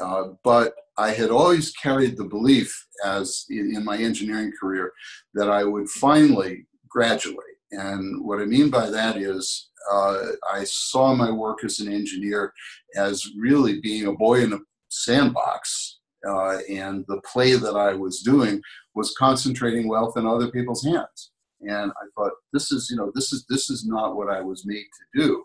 uh, 0.00 0.28
but 0.44 0.74
I 0.98 1.10
had 1.10 1.30
always 1.30 1.72
carried 1.72 2.16
the 2.16 2.24
belief, 2.24 2.86
as 3.04 3.44
in, 3.50 3.74
in, 3.76 3.84
my 3.84 3.96
engineering 3.96 4.52
career, 4.58 4.92
that 5.34 5.50
I 5.50 5.64
would 5.64 5.88
finally 5.88 6.66
graduate. 6.88 7.38
And 7.70 8.24
what 8.24 8.40
I 8.40 8.44
mean 8.44 8.68
by 8.70 8.90
that 8.90 9.16
is, 9.16 9.70
uh, 9.90 10.18
I 10.52 10.64
saw 10.64 11.14
my 11.14 11.30
work 11.30 11.64
as 11.64 11.80
an 11.80 11.92
engineer 11.92 12.52
as 12.94 13.26
really 13.38 13.80
being 13.80 14.06
a 14.06 14.12
boy 14.12 14.42
in 14.42 14.52
a 14.52 14.58
sandbox. 14.90 15.98
Uh, 16.28 16.58
and 16.70 17.04
the 17.08 17.20
play 17.32 17.54
that 17.54 17.74
I 17.74 17.94
was 17.94 18.20
doing 18.20 18.62
was 18.94 19.14
concentrating 19.18 19.88
wealth 19.88 20.16
in 20.16 20.26
other 20.26 20.50
people's 20.50 20.84
hands. 20.84 21.32
And 21.62 21.90
I 21.90 22.06
thought, 22.14 22.32
this 22.52 22.70
is, 22.70 22.88
you 22.90 22.96
know, 22.96 23.10
this 23.14 23.32
is 23.32 23.44
this 23.48 23.70
is 23.70 23.86
not 23.86 24.16
what 24.16 24.28
I 24.28 24.40
was 24.40 24.66
made 24.66 24.84
to 24.84 25.20
do. 25.20 25.44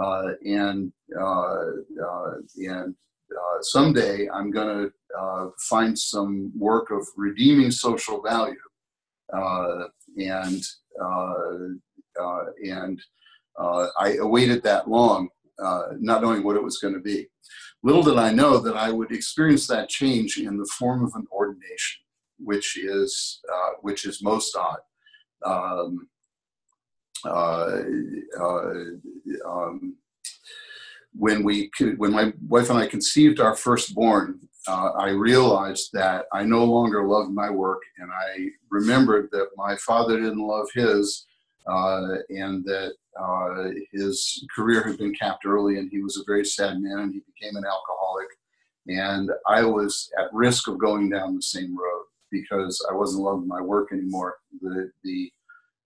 Uh, 0.00 0.32
and 0.44 0.92
uh, 1.18 1.64
uh, 2.04 2.34
and 2.56 2.94
uh, 3.30 3.62
someday 3.62 4.28
I'm 4.28 4.50
going 4.50 4.68
to 4.68 5.18
uh, 5.18 5.48
find 5.68 5.98
some 5.98 6.52
work 6.56 6.90
of 6.90 7.06
redeeming 7.16 7.70
social 7.70 8.22
value, 8.22 8.56
uh, 9.32 9.84
and 10.18 10.62
uh, 11.00 11.34
uh, 12.20 12.44
and 12.64 13.00
uh, 13.58 13.88
I 13.98 14.16
awaited 14.20 14.62
that 14.62 14.88
long, 14.88 15.28
not 15.58 16.22
knowing 16.22 16.42
what 16.42 16.56
it 16.56 16.62
was 16.62 16.78
going 16.78 16.94
to 16.94 17.00
be. 17.00 17.26
Little 17.82 18.02
did 18.02 18.16
I 18.16 18.32
know 18.32 18.58
that 18.58 18.76
I 18.76 18.90
would 18.90 19.12
experience 19.12 19.66
that 19.66 19.88
change 19.88 20.38
in 20.38 20.56
the 20.56 20.68
form 20.78 21.04
of 21.04 21.12
an 21.14 21.26
ordination, 21.30 22.02
which 22.38 22.78
is 22.78 23.40
which 23.82 24.06
is 24.06 24.22
most 24.22 24.56
odd. 24.56 24.78
Um, 25.44 26.08
um, 29.46 29.96
when 31.16 31.44
we 31.44 31.70
when 31.96 32.12
my 32.12 32.32
wife 32.48 32.70
and 32.70 32.78
I 32.78 32.86
conceived 32.86 33.40
our 33.40 33.54
firstborn, 33.54 34.40
uh, 34.66 34.90
I 34.98 35.10
realized 35.10 35.90
that 35.92 36.26
I 36.32 36.44
no 36.44 36.64
longer 36.64 37.06
loved 37.06 37.32
my 37.32 37.50
work, 37.50 37.82
and 37.98 38.10
I 38.10 38.48
remembered 38.70 39.28
that 39.32 39.50
my 39.56 39.76
father 39.76 40.20
didn't 40.20 40.46
love 40.46 40.66
his, 40.74 41.26
uh, 41.66 42.16
and 42.30 42.64
that 42.64 42.94
uh, 43.20 43.70
his 43.92 44.44
career 44.54 44.82
had 44.82 44.98
been 44.98 45.14
capped 45.14 45.46
early, 45.46 45.78
and 45.78 45.90
he 45.90 46.02
was 46.02 46.16
a 46.16 46.24
very 46.26 46.44
sad 46.44 46.80
man, 46.80 46.98
and 46.98 47.12
he 47.12 47.22
became 47.32 47.56
an 47.56 47.64
alcoholic, 47.64 48.28
and 48.88 49.30
I 49.46 49.64
was 49.64 50.10
at 50.18 50.32
risk 50.32 50.66
of 50.68 50.78
going 50.78 51.10
down 51.10 51.36
the 51.36 51.42
same 51.42 51.76
road 51.76 52.04
because 52.32 52.84
I 52.90 52.94
wasn't 52.94 53.22
loving 53.22 53.46
my 53.46 53.60
work 53.60 53.92
anymore. 53.92 54.36
The, 54.60 54.90
the 55.04 55.30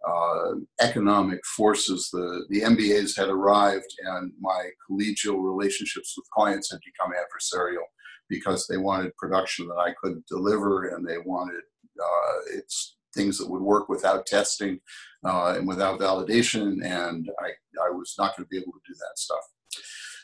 uh, 0.06 0.54
economic 0.80 1.40
forces, 1.44 2.08
the, 2.12 2.44
the 2.50 2.60
MBAs 2.60 3.16
had 3.16 3.28
arrived, 3.28 3.92
and 4.04 4.32
my 4.40 4.70
collegial 4.88 5.42
relationships 5.42 6.14
with 6.16 6.30
clients 6.30 6.70
had 6.70 6.80
become 6.84 7.12
adversarial 7.12 7.84
because 8.28 8.66
they 8.66 8.76
wanted 8.76 9.16
production 9.16 9.66
that 9.68 9.78
I 9.78 9.94
couldn't 10.00 10.26
deliver, 10.26 10.88
and 10.88 11.06
they 11.06 11.18
wanted 11.18 11.62
uh, 12.00 12.34
it's 12.54 12.96
things 13.14 13.38
that 13.38 13.50
would 13.50 13.62
work 13.62 13.88
without 13.88 14.26
testing 14.26 14.78
uh, 15.24 15.54
and 15.56 15.66
without 15.66 15.98
validation, 15.98 16.84
and 16.84 17.28
I, 17.40 17.48
I 17.84 17.90
was 17.90 18.14
not 18.18 18.36
going 18.36 18.44
to 18.44 18.48
be 18.48 18.58
able 18.58 18.72
to 18.72 18.80
do 18.86 18.94
that 18.94 19.18
stuff. 19.18 19.40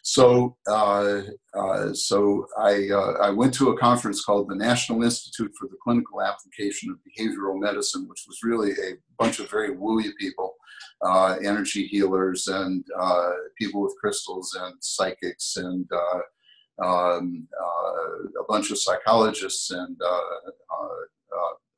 So, 0.07 0.55
uh, 0.69 1.23
uh, 1.59 1.95
so 1.95 2.47
I, 2.59 2.91
uh, 2.93 3.15
I 3.23 3.31
went 3.31 3.55
to 3.55 3.71
a 3.71 3.79
conference 3.79 4.23
called 4.23 4.51
the 4.51 4.55
National 4.55 5.03
Institute 5.03 5.51
for 5.59 5.67
the 5.67 5.79
Clinical 5.83 6.21
Application 6.21 6.91
of 6.91 6.99
Behavioral 7.11 7.59
Medicine, 7.59 8.07
which 8.07 8.23
was 8.29 8.39
really 8.43 8.73
a 8.73 8.97
bunch 9.19 9.41
of 9.41 9.51
very 9.51 9.75
wooey 9.75 10.11
people, 10.21 10.57
uh, 11.01 11.37
energy 11.43 11.87
healers 11.87 12.49
and 12.49 12.85
uh, 13.01 13.31
people 13.59 13.81
with 13.81 13.97
crystals 13.99 14.55
and 14.61 14.75
psychics 14.81 15.57
and 15.57 15.89
um, 16.85 17.49
a 17.59 18.45
bunch 18.47 18.71
of 18.71 18.79
psychologists 18.79 19.71
and 19.71 19.97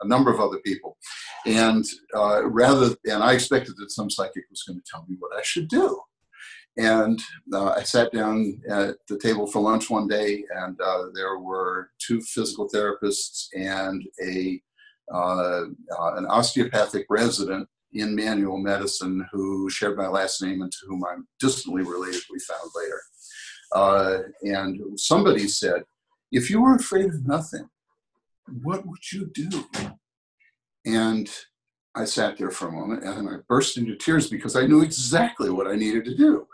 a 0.03 0.07
number 0.09 0.33
of 0.33 0.41
other 0.41 0.59
people. 0.59 0.99
And 1.47 1.85
uh, 2.13 2.45
rather, 2.45 2.97
and 3.05 3.23
I 3.23 3.35
expected 3.35 3.77
that 3.79 3.93
some 3.93 4.11
psychic 4.11 4.45
was 4.51 4.65
going 4.65 4.81
to 4.81 4.85
tell 4.91 5.07
me 5.09 5.15
what 5.21 5.39
I 5.39 5.43
should 5.43 5.69
do. 5.69 6.01
And 6.79 7.21
uh, 7.55 7.71
I 7.71 7.83
sat 7.83 8.13
down 8.13 8.61
at 8.69 8.97
the 9.09 9.19
table 9.19 9.47
for 9.47 9.61
lunch 9.63 9.89
one 9.89 10.09
day, 10.09 10.45
and 10.57 10.79
uh, 10.81 11.05
there 11.15 11.39
were 11.39 11.91
two 11.99 12.21
physical 12.21 12.69
therapists 12.69 13.47
and 13.55 14.07
a 14.23 14.61
uh, 15.13 15.63
uh, 15.99 16.15
an 16.17 16.27
osteopathic 16.27 17.07
resident 17.09 17.69
in 17.93 18.15
manual 18.15 18.59
medicine 18.59 19.25
who 19.31 19.71
shared 19.71 19.97
my 19.97 20.09
last 20.09 20.43
name 20.43 20.63
and 20.63 20.73
to 20.73 20.79
whom 20.89 21.05
I'm 21.05 21.29
distantly 21.39 21.83
related. 21.83 22.23
We 22.31 22.41
found 22.41 22.71
later, 22.75 23.01
uh, 23.73 24.19
and 24.43 24.99
somebody 24.99 25.47
said, 25.49 25.85
"If 26.33 26.51
you 26.51 26.61
were 26.61 26.75
afraid 26.75 27.07
of 27.07 27.25
nothing, 27.25 27.69
what 28.63 28.85
would 28.85 29.13
you 29.13 29.31
do?" 29.33 29.65
And 30.85 31.31
I 31.97 32.05
sat 32.05 32.37
there 32.37 32.51
for 32.51 32.69
a 32.69 32.73
moment 32.73 33.05
and 33.05 33.29
I 33.29 33.37
burst 33.49 33.79
into 33.79 33.97
tears 33.97 34.29
because 34.29 34.55
I 34.55 34.67
knew 34.67 34.83
exactly 34.83 35.51
what 35.51 35.67
I 35.67 35.77
needed 35.77 36.05
to 36.05 36.15
do. 36.15 36.47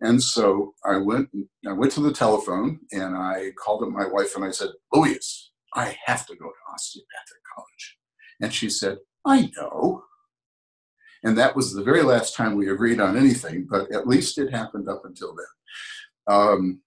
And 0.00 0.22
so 0.22 0.74
I 0.84 0.96
went, 0.96 1.28
I 1.66 1.72
went 1.72 1.92
to 1.92 2.00
the 2.00 2.12
telephone 2.12 2.80
and 2.92 3.16
I 3.16 3.52
called 3.62 3.82
up 3.82 3.90
my 3.90 4.06
wife 4.06 4.34
and 4.34 4.44
I 4.44 4.50
said, 4.50 4.70
Louise, 4.92 5.50
I 5.74 5.96
have 6.06 6.26
to 6.26 6.34
go 6.34 6.46
to 6.46 6.72
osteopathic 6.72 7.42
college. 7.54 7.96
And 8.40 8.52
she 8.52 8.70
said, 8.70 8.98
I 9.24 9.50
know. 9.56 10.02
And 11.24 11.36
that 11.38 11.56
was 11.56 11.72
the 11.72 11.82
very 11.82 12.02
last 12.02 12.34
time 12.34 12.54
we 12.54 12.70
agreed 12.70 13.00
on 13.00 13.16
anything, 13.16 13.66
but 13.68 13.90
at 13.92 14.06
least 14.06 14.38
it 14.38 14.50
happened 14.50 14.88
up 14.88 15.02
until 15.04 15.34
then. 15.34 16.34
Um, 16.34 16.80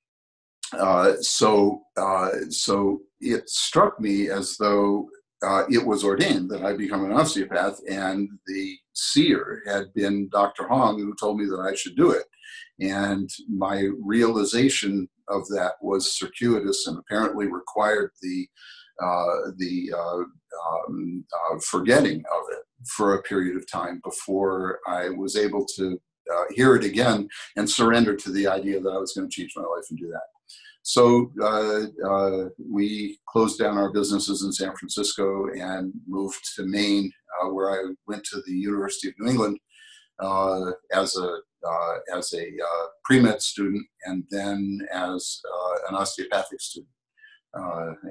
uh, 0.74 1.14
so, 1.22 1.82
uh, 1.98 2.30
so 2.50 3.02
it 3.20 3.50
struck 3.50 4.00
me 4.00 4.30
as 4.30 4.56
though 4.58 5.10
uh, 5.42 5.64
it 5.70 5.86
was 5.86 6.04
ordained 6.04 6.50
that 6.50 6.64
I 6.64 6.74
become 6.76 7.06
an 7.06 7.14
osteopath, 7.14 7.80
and 7.90 8.30
the 8.48 8.78
seer 8.94 9.62
had 9.66 9.94
been 9.94 10.30
Dr. 10.30 10.68
Hong, 10.68 11.00
who 11.00 11.16
told 11.20 11.38
me 11.38 11.46
that 11.46 11.60
I 11.60 11.76
should 11.76 11.96
do 11.96 12.12
it. 12.12 12.26
And 12.82 13.30
my 13.48 13.88
realization 14.02 15.08
of 15.28 15.48
that 15.50 15.74
was 15.82 16.18
circuitous 16.18 16.88
and 16.88 16.98
apparently 16.98 17.48
required 17.48 18.12
the 18.22 18.48
uh, 19.02 19.52
the 19.58 19.94
uh, 19.96 20.24
um, 20.88 21.24
uh, 21.34 21.58
forgetting 21.70 22.18
of 22.18 22.44
it 22.52 22.66
for 22.86 23.16
a 23.16 23.22
period 23.22 23.56
of 23.56 23.70
time 23.72 24.02
before 24.04 24.80
I 24.88 25.10
was 25.10 25.38
able 25.38 25.66
to 25.78 25.98
uh, 26.34 26.44
hear 26.50 26.76
it 26.76 26.84
again 26.84 27.30
and 27.56 27.70
surrender 27.70 28.16
to 28.18 28.30
the 28.30 28.48
idea 28.48 28.82
that 28.82 28.90
I 28.90 28.98
was 28.98 29.14
going 29.14 29.30
to 29.30 29.34
change 29.34 29.54
my 29.56 29.64
life 29.64 29.86
and 29.90 29.98
do 29.98 30.10
that. 30.10 30.39
So 30.84 31.32
uh, 31.42 31.82
uh, 32.08 32.50
we 32.58 33.20
closed 33.28 33.60
down 33.60 33.78
our 33.78 33.92
businesses 33.92 34.44
in 34.44 34.52
San 34.52 34.76
Francisco 34.76 35.48
and 35.50 35.94
moved 36.08 36.40
to 36.56 36.66
Maine, 36.66 37.12
uh, 37.42 37.50
where 37.50 37.72
I 37.72 37.94
went 38.08 38.24
to 38.26 38.42
the 38.46 38.54
University 38.54 39.10
of 39.10 39.14
New 39.20 39.30
England 39.30 39.60
uh, 40.20 40.72
as 40.94 41.16
a 41.16 41.40
uh, 41.68 42.18
as 42.18 42.34
a 42.34 42.46
uh, 42.46 42.86
pre 43.04 43.20
med 43.20 43.42
student, 43.42 43.86
and 44.06 44.24
then 44.30 44.80
as 44.94 45.42
an 45.90 45.96
osteopathic 45.96 46.62
student. 46.62 46.90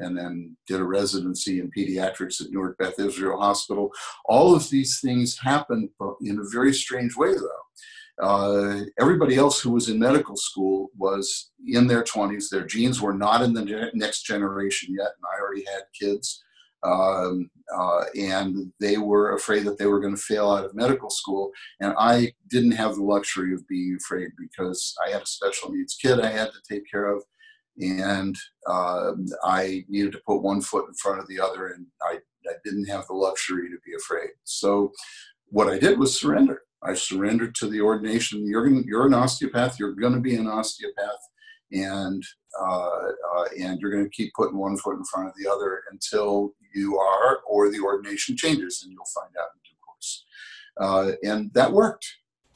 and 0.00 0.16
then 0.16 0.57
did 0.66 0.81
a 0.81 0.85
residency 0.85 1.61
in 1.61 1.70
pediatrics 1.70 2.40
at 2.40 2.50
Newark 2.50 2.76
Beth 2.78 2.98
Israel 2.98 3.40
Hospital. 3.40 3.90
All 4.26 4.54
of 4.54 4.68
these 4.68 5.00
things 5.00 5.38
happened 5.38 5.88
in 6.20 6.38
a 6.38 6.50
very 6.52 6.74
strange 6.74 7.16
way, 7.16 7.33
though. 7.35 7.67
Uh, 8.20 8.81
everybody 9.00 9.37
else 9.37 9.61
who 9.61 9.70
was 9.70 9.88
in 9.88 9.98
medical 9.98 10.37
school 10.37 10.88
was 10.96 11.50
in 11.66 11.87
their 11.87 12.02
20s. 12.02 12.48
Their 12.50 12.66
genes 12.66 13.00
were 13.00 13.14
not 13.14 13.42
in 13.42 13.52
the 13.52 13.90
next 13.94 14.22
generation 14.22 14.94
yet, 14.98 15.09
and 15.09 15.24
I 15.33 15.40
already 15.40 15.64
had 15.64 15.83
kids. 15.98 16.42
Um, 16.83 17.50
uh, 17.76 18.04
and 18.18 18.72
they 18.81 18.98
were 18.98 19.35
afraid 19.35 19.64
that 19.64 19.78
they 19.78 19.87
were 19.87 20.00
going 20.00 20.14
to 20.14 20.20
fail 20.20 20.50
out 20.50 20.64
of 20.64 20.74
medical 20.74 21.11
school. 21.11 21.50
And 21.81 21.94
I 21.98 22.33
didn't 22.48 22.72
have 22.72 22.94
the 22.94 23.02
luxury 23.02 23.52
of 23.52 23.66
being 23.68 23.96
afraid 24.00 24.31
because 24.38 24.94
I 25.04 25.11
had 25.11 25.22
a 25.22 25.26
special 25.26 25.70
needs 25.70 25.94
kid 25.94 26.20
I 26.20 26.31
had 26.31 26.50
to 26.52 26.74
take 26.74 26.88
care 26.90 27.09
of. 27.09 27.22
And 27.81 28.37
uh, 28.66 29.12
I 29.44 29.85
needed 29.88 30.12
to 30.12 30.22
put 30.26 30.42
one 30.42 30.61
foot 30.61 30.88
in 30.88 30.94
front 30.94 31.20
of 31.20 31.28
the 31.28 31.38
other, 31.38 31.68
and 31.68 31.87
I, 32.02 32.18
I 32.48 32.54
didn't 32.64 32.87
have 32.87 33.07
the 33.07 33.14
luxury 33.14 33.68
to 33.68 33.76
be 33.87 33.92
afraid. 33.96 34.31
So, 34.42 34.90
what 35.50 35.68
I 35.68 35.78
did 35.78 35.96
was 35.96 36.18
surrender. 36.18 36.62
I 36.83 36.95
surrendered 36.95 37.55
to 37.57 37.69
the 37.69 37.81
ordination. 37.81 38.47
You're 38.47 38.69
gonna, 38.69 38.83
you're 38.85 39.07
an 39.07 39.14
osteopath. 39.14 39.79
You're 39.79 39.95
going 39.95 40.14
to 40.14 40.21
be 40.21 40.37
an 40.37 40.47
osteopath, 40.47 41.19
and 41.73 42.23
uh, 42.61 43.09
uh, 43.37 43.45
and 43.61 43.81
you're 43.81 43.91
going 43.91 44.05
to 44.05 44.11
keep 44.11 44.33
putting 44.35 44.59
one 44.59 44.77
foot 44.77 44.97
in 44.97 45.05
front 45.05 45.29
of 45.29 45.35
the 45.37 45.51
other 45.51 45.83
until 45.91 46.53
you 46.75 46.99
are, 46.99 47.41
or 47.49 47.71
the 47.71 47.81
ordination 47.81 48.37
changes, 48.37 48.83
and 48.83 48.93
you'll 48.93 49.05
find 49.14 49.35
out 49.38 49.49
in 49.55 49.61
due 49.64 49.77
course. 49.85 50.25
Uh, 50.81 51.12
and 51.29 51.53
that 51.55 51.73
worked. 51.73 52.07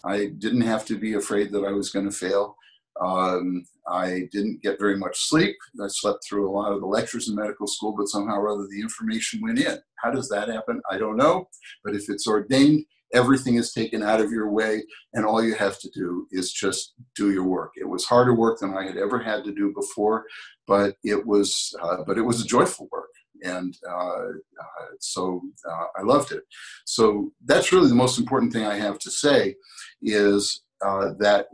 I 0.05 0.27
didn't 0.39 0.63
have 0.63 0.85
to 0.87 0.99
be 0.99 1.15
afraid 1.15 1.53
that 1.53 1.65
I 1.65 1.73
was 1.73 1.91
going 1.91 2.07
to 2.07 2.17
fail. 2.17 2.57
Um, 3.01 3.65
I 3.89 4.29
didn't 4.33 4.63
get 4.63 4.79
very 4.79 4.97
much 4.97 5.29
sleep. 5.29 5.57
I 5.83 5.87
slept 5.89 6.25
through 6.25 6.49
a 6.49 6.53
lot 6.53 6.73
of 6.73 6.81
the 6.81 6.87
lectures 6.87 7.29
in 7.29 7.35
medical 7.35 7.67
school, 7.67 7.95
but 7.97 8.09
somehow 8.09 8.37
or 8.37 8.49
other 8.49 8.67
the 8.71 8.81
information 8.81 9.41
went 9.43 9.59
in. 9.59 9.79
How 9.97 10.11
does 10.11 10.29
that 10.29 10.49
happen? 10.49 10.81
I 10.91 10.99
don't 10.99 11.17
know. 11.17 11.49
But 11.85 11.95
if 11.95 12.09
it's 12.09 12.27
ordained, 12.27 12.85
everything 13.12 13.57
is 13.57 13.72
taken 13.72 14.03
out 14.03 14.20
of 14.20 14.31
your 14.31 14.51
way 14.51 14.83
and 15.14 15.25
all 15.25 15.42
you 15.42 15.55
have 15.55 15.79
to 15.79 15.90
do 15.90 16.27
is 16.31 16.53
just 16.53 16.94
do 17.14 17.33
your 17.33 17.44
work. 17.44 17.72
It 17.77 17.88
was 17.88 18.05
harder 18.05 18.35
work 18.35 18.61
than 18.61 18.77
i 18.77 18.85
had 18.85 18.96
ever 18.96 19.18
had 19.18 19.44
to 19.44 19.53
do 19.53 19.72
before 19.75 20.25
but 20.66 20.96
it 21.03 21.27
was 21.27 21.75
uh, 21.83 21.98
but 22.07 22.18
it 22.18 22.22
was 22.22 22.40
a 22.40 22.46
joyful 22.46 22.88
work 22.90 23.11
and 23.42 23.77
uh, 23.88 24.29
uh, 24.64 24.87
so 25.01 25.42
uh, 25.68 25.87
i 25.96 26.03
loved 26.03 26.33
it. 26.33 26.42
So 26.85 27.33
that's 27.44 27.72
really 27.72 27.88
the 27.88 27.94
most 27.94 28.18
important 28.18 28.53
thing 28.53 28.66
i 28.66 28.77
have 28.77 28.98
to 29.01 29.11
say 29.11 29.55
is 30.03 30.62
uh, 30.85 31.11
that 31.18 31.46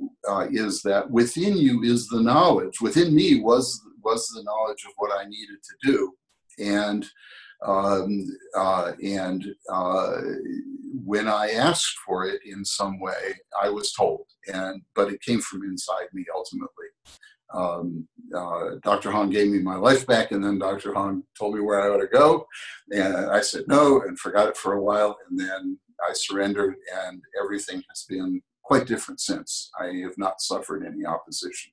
is 0.50 0.80
that 0.82 1.10
within 1.10 1.54
you 1.56 1.82
is 1.82 2.08
the 2.08 2.22
knowledge. 2.22 2.80
Within 2.80 3.14
me 3.14 3.40
was 3.40 3.80
was 4.02 4.26
the 4.28 4.42
knowledge 4.42 4.84
of 4.86 4.92
what 4.96 5.12
i 5.18 5.24
needed 5.24 5.58
to 5.62 5.90
do 5.90 6.12
and 6.58 7.06
um, 7.64 8.24
uh, 8.56 8.92
and 9.02 9.44
uh, 9.72 10.16
when 11.04 11.28
I 11.28 11.50
asked 11.50 11.96
for 12.06 12.26
it 12.26 12.40
in 12.44 12.64
some 12.64 13.00
way, 13.00 13.34
I 13.60 13.68
was 13.68 13.92
told, 13.92 14.26
and 14.52 14.82
but 14.94 15.12
it 15.12 15.22
came 15.22 15.40
from 15.40 15.64
inside 15.64 16.06
me 16.12 16.24
ultimately. 16.34 16.86
Um, 17.52 18.06
uh, 18.36 18.76
Dr. 18.82 19.10
Hong 19.10 19.30
gave 19.30 19.50
me 19.50 19.58
my 19.58 19.76
life 19.76 20.06
back, 20.06 20.32
and 20.32 20.44
then 20.44 20.58
Dr. 20.58 20.92
Hong 20.92 21.24
told 21.36 21.54
me 21.54 21.60
where 21.60 21.80
I 21.80 21.88
ought 21.88 22.00
to 22.00 22.06
go, 22.06 22.46
and 22.90 23.30
I 23.30 23.40
said 23.40 23.64
no 23.66 24.02
and 24.02 24.18
forgot 24.18 24.48
it 24.48 24.56
for 24.56 24.74
a 24.74 24.82
while, 24.82 25.16
and 25.28 25.38
then 25.38 25.78
I 26.08 26.12
surrendered, 26.12 26.76
and 27.06 27.20
everything 27.42 27.82
has 27.88 28.04
been 28.08 28.40
quite 28.62 28.86
different 28.86 29.20
since. 29.20 29.70
I 29.80 29.86
have 30.04 30.16
not 30.18 30.40
suffered 30.40 30.86
any 30.86 31.06
opposition, 31.06 31.72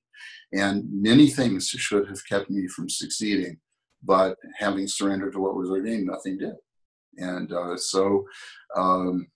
and 0.54 0.86
many 0.90 1.28
things 1.28 1.68
should 1.68 2.08
have 2.08 2.28
kept 2.28 2.50
me 2.50 2.68
from 2.68 2.90
succeeding 2.90 3.60
but 4.06 4.38
having 4.58 4.88
surrendered 4.88 5.34
to 5.34 5.40
what 5.40 5.56
was 5.56 5.70
ordained, 5.70 6.06
nothing 6.06 6.38
did. 6.38 6.54
And 7.18 7.52
uh, 7.52 7.78
so, 7.78 8.26
um, 8.76 9.28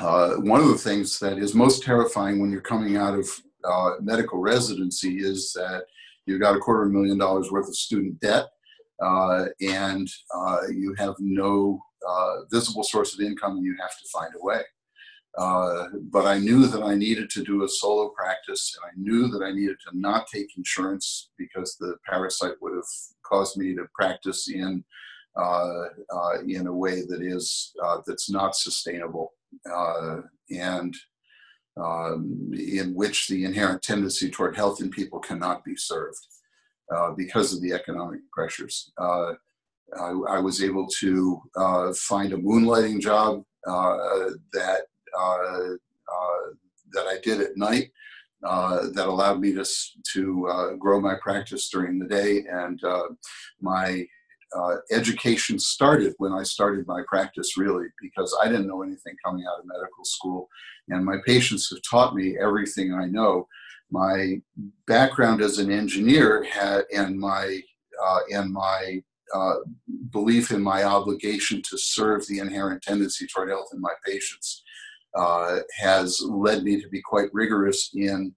uh, 0.00 0.36
one 0.36 0.60
of 0.60 0.68
the 0.68 0.78
things 0.78 1.18
that 1.18 1.38
is 1.38 1.54
most 1.54 1.82
terrifying 1.82 2.40
when 2.40 2.50
you're 2.50 2.60
coming 2.60 2.96
out 2.96 3.18
of 3.18 3.28
uh, 3.64 3.92
medical 4.00 4.38
residency 4.38 5.18
is 5.18 5.52
that 5.52 5.82
you've 6.26 6.40
got 6.40 6.56
a 6.56 6.58
quarter 6.58 6.82
of 6.82 6.88
a 6.88 6.92
million 6.92 7.18
dollars 7.18 7.50
worth 7.50 7.68
of 7.68 7.76
student 7.76 8.18
debt, 8.20 8.46
uh, 9.02 9.46
and 9.60 10.08
uh, 10.34 10.60
you 10.70 10.94
have 10.96 11.14
no 11.18 11.80
uh, 12.08 12.44
visible 12.50 12.82
source 12.82 13.14
of 13.14 13.20
income, 13.20 13.56
and 13.56 13.64
you 13.64 13.76
have 13.80 13.90
to 13.90 14.08
find 14.12 14.32
a 14.34 14.44
way. 14.44 14.62
Uh, 15.38 15.84
but 16.10 16.26
I 16.26 16.38
knew 16.38 16.66
that 16.66 16.82
I 16.82 16.94
needed 16.94 17.30
to 17.30 17.44
do 17.44 17.62
a 17.62 17.68
solo 17.68 18.08
practice, 18.10 18.76
and 18.76 18.90
I 18.90 18.94
knew 19.00 19.28
that 19.28 19.44
I 19.44 19.52
needed 19.52 19.76
to 19.88 19.98
not 19.98 20.26
take 20.26 20.56
insurance 20.56 21.30
because 21.38 21.76
the 21.78 21.96
parasite 22.08 22.54
would 22.60 22.74
have 22.74 22.84
caused 23.24 23.56
me 23.56 23.74
to 23.76 23.86
practice 23.94 24.48
in 24.48 24.84
uh, 25.36 25.84
uh, 26.12 26.42
in 26.48 26.66
a 26.66 26.74
way 26.74 27.02
that 27.02 27.22
is 27.22 27.72
uh, 27.84 27.98
that's 28.04 28.28
not 28.28 28.56
sustainable 28.56 29.32
and 30.50 30.96
um, 31.80 32.50
in 32.52 32.92
which 32.94 33.28
the 33.28 33.44
inherent 33.44 33.80
tendency 33.80 34.28
toward 34.28 34.56
health 34.56 34.80
in 34.80 34.90
people 34.90 35.20
cannot 35.20 35.64
be 35.64 35.76
served 35.76 36.18
because 37.16 37.54
of 37.54 37.62
the 37.62 37.72
economic 37.72 38.20
pressures. 38.32 38.90
I, 38.98 39.34
I, 40.28 40.40
was 40.40 40.62
able 40.62 40.88
to 40.98 41.40
find 41.94 42.32
a 42.32 42.36
moonlighting 42.36 43.00
job 43.00 43.44
that 43.64 44.82
that 46.92 47.06
I 47.06 47.18
did 47.22 47.40
at 47.40 47.56
night 47.56 47.90
uh, 48.44 48.86
that 48.94 49.06
allowed 49.06 49.40
me 49.40 49.52
to, 49.52 49.64
to 50.12 50.48
uh, 50.48 50.74
grow 50.74 51.00
my 51.00 51.14
practice 51.22 51.68
during 51.68 51.98
the 51.98 52.06
day. 52.06 52.44
And 52.50 52.82
uh, 52.84 53.08
my 53.60 54.06
uh, 54.56 54.76
education 54.90 55.58
started 55.58 56.14
when 56.18 56.32
I 56.32 56.42
started 56.42 56.86
my 56.86 57.02
practice, 57.06 57.56
really, 57.56 57.86
because 58.00 58.36
I 58.42 58.46
didn't 58.46 58.66
know 58.66 58.82
anything 58.82 59.14
coming 59.24 59.44
out 59.46 59.60
of 59.60 59.66
medical 59.66 60.04
school. 60.04 60.48
And 60.88 61.04
my 61.04 61.18
patients 61.26 61.70
have 61.70 61.82
taught 61.88 62.14
me 62.14 62.38
everything 62.38 62.94
I 62.94 63.06
know. 63.06 63.46
My 63.90 64.40
background 64.86 65.42
as 65.42 65.58
an 65.58 65.70
engineer 65.70 66.44
had, 66.44 66.84
and 66.94 67.18
my 67.18 67.60
uh, 68.02 68.20
and 68.32 68.52
my 68.52 69.02
uh, 69.34 69.56
belief 70.10 70.52
in 70.52 70.62
my 70.62 70.84
obligation 70.84 71.60
to 71.62 71.76
serve 71.76 72.26
the 72.26 72.38
inherent 72.38 72.82
tendency 72.82 73.26
toward 73.26 73.50
health 73.50 73.68
in 73.74 73.80
my 73.80 73.92
patients 74.06 74.62
uh, 74.62 74.69
has 75.78 76.20
led 76.24 76.62
me 76.62 76.80
to 76.80 76.88
be 76.88 77.02
quite 77.02 77.28
rigorous 77.32 77.90
in 77.94 78.34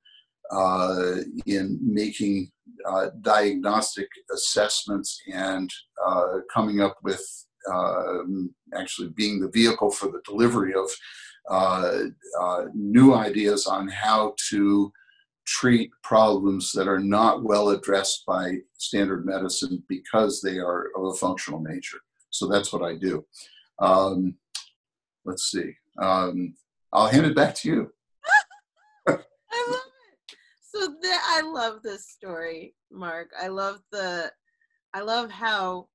uh, 0.52 1.16
in 1.46 1.80
making 1.82 2.52
uh, 2.88 3.08
diagnostic 3.22 4.08
assessments 4.34 5.20
and 5.34 5.70
uh, 6.06 6.40
coming 6.54 6.82
up 6.82 6.96
with 7.04 7.26
um, 7.72 8.54
actually 8.76 9.10
being 9.10 9.40
the 9.40 9.50
vehicle 9.50 9.90
for 9.90 10.08
the 10.08 10.22
delivery 10.26 10.74
of 10.74 10.90
uh, 11.50 12.04
uh, 12.40 12.66
new 12.74 13.14
ideas 13.14 13.68
on 13.68 13.88
how 13.88 14.36
to 14.50 14.92
treat 15.46 15.92
problems 16.04 16.72
that 16.72 16.88
are 16.88 17.00
not 17.00 17.44
well 17.44 17.70
addressed 17.70 18.24
by 18.26 18.56
standard 18.78 19.26
medicine 19.26 19.84
because 19.90 20.42
they 20.42 20.58
are 20.58 20.88
of 20.96 21.06
a 21.06 21.14
functional 21.16 21.62
nature. 21.62 22.00
So 22.30 22.48
that's 22.48 22.72
what 22.72 22.82
I 22.82 22.96
do. 22.96 23.26
Um, 23.80 24.36
let's 25.26 25.52
see. 25.52 25.74
Um, 26.00 26.56
I'll 26.92 27.08
hand 27.08 27.26
it 27.26 27.36
back 27.36 27.56
to 27.56 27.70
you. 27.70 27.92
I 29.08 29.14
love 29.70 29.82
it. 30.30 30.38
So 30.62 30.96
I 31.04 31.42
love 31.42 31.84
this 31.84 32.08
story, 32.10 32.76
Mark. 32.92 33.32
I 33.40 33.48
love 33.48 33.80
the, 33.92 34.32
I 34.94 35.02
love 35.02 35.32
how 35.32 35.88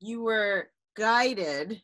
you 0.00 0.22
were 0.22 0.68
guided 0.96 1.80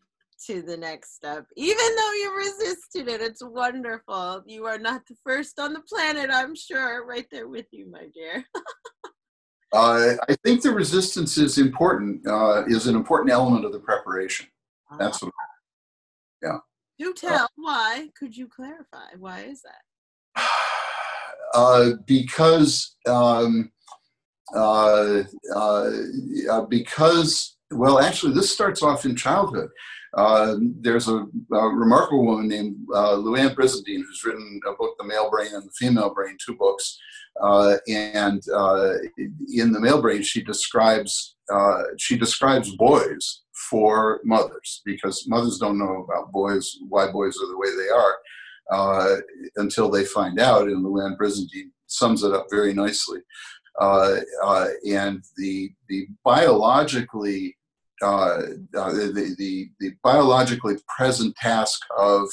to 0.47 0.63
the 0.63 0.77
next 0.77 1.15
step, 1.15 1.47
even 1.57 1.77
though 1.97 2.13
you 2.13 2.37
resisted 2.37 3.09
it. 3.09 3.21
It's 3.21 3.43
wonderful. 3.45 4.43
You 4.47 4.67
are 4.67 4.79
not 4.79 5.07
the 5.07 5.17
first 5.25 5.59
on 5.59 5.73
the 5.73 5.83
planet, 5.83 6.31
I'm 6.33 6.55
sure. 6.55 7.07
Right 7.07 7.27
there 7.31 7.49
with 7.49 7.67
you, 7.71 7.91
my 7.91 8.07
dear. 8.13 8.45
uh, 9.73 10.17
I 10.29 10.37
think 10.45 10.63
the 10.63 10.73
resistance 10.73 11.39
is 11.39 11.59
important. 11.59 12.27
Uh, 12.27 12.65
is 12.67 12.87
an 12.87 12.97
important 12.97 13.31
element 13.31 13.65
of 13.65 13.73
the 13.73 13.79
preparation. 13.79 14.47
That's 14.99 15.23
what. 15.23 15.33
Yeah. 16.43 16.59
Do 17.03 17.11
uh, 17.11 17.15
tell. 17.15 17.45
Uh, 17.45 17.49
why? 17.57 18.09
Could 18.19 18.37
you 18.37 18.47
clarify? 18.47 19.17
Why 19.19 19.41
is 19.43 19.62
that? 19.62 20.45
Uh, 21.55 21.91
because 22.07 22.97
um, 23.07 23.71
uh, 24.55 25.23
uh, 25.55 25.91
uh, 26.51 26.61
because 26.62 27.57
well, 27.71 27.99
actually, 27.99 28.33
this 28.33 28.51
starts 28.51 28.83
off 28.83 29.05
in 29.05 29.17
childhood. 29.17 29.69
Uh, 30.17 30.57
there's 30.81 31.09
a, 31.09 31.27
a, 31.53 31.69
remarkable 31.69 32.25
woman 32.25 32.49
named 32.49 32.77
uh, 32.95 33.17
Louann 33.17 33.55
Brizendine 33.55 34.03
who's 34.03 34.23
written 34.25 34.61
a 34.67 34.73
book, 34.73 34.95
The 34.99 35.05
Male 35.05 35.31
Brain 35.31 35.55
and 35.55 35.65
the 35.65 35.73
Female 35.73 36.12
Brain, 36.15 36.37
two 36.43 36.55
books. 36.57 36.99
Uh, 37.38 37.77
and 37.88 38.43
in 39.55 39.73
the 39.73 39.81
male 39.81 40.03
brain, 40.03 40.23
she 40.23 40.43
describes 40.43 41.37
she 41.99 42.17
describes 42.17 42.75
boys 42.77 43.43
for 43.73 44.21
mothers 44.23 44.83
because 44.85 45.27
mothers 45.27 45.57
don't 45.57 45.79
know 45.79 46.05
about 46.05 46.31
boys, 46.31 46.77
why 46.91 47.11
boys 47.11 47.39
are 47.39 47.49
the 47.49 47.57
way 47.57 47.71
they 47.75 47.89
are, 47.89 48.17
uh, 48.71 49.17
until 49.57 49.89
they 49.91 50.05
find 50.05 50.39
out. 50.39 50.69
And 50.69 50.85
Louann 50.85 51.17
Brizendine 51.17 51.71
sums 51.87 52.23
it 52.23 52.35
up 52.35 52.49
very 52.51 52.75
nicely. 52.75 53.21
Uh, 53.81 54.17
uh, 54.45 54.69
and 54.87 55.25
the 55.39 55.73
the 55.89 56.07
biologically 56.23 57.57
uh, 58.03 58.43
uh, 58.77 58.93
the, 58.93 59.35
the, 59.39 59.71
the 59.81 59.93
biologically 60.05 60.77
present 60.95 61.35
task 61.37 61.81
of 61.97 62.29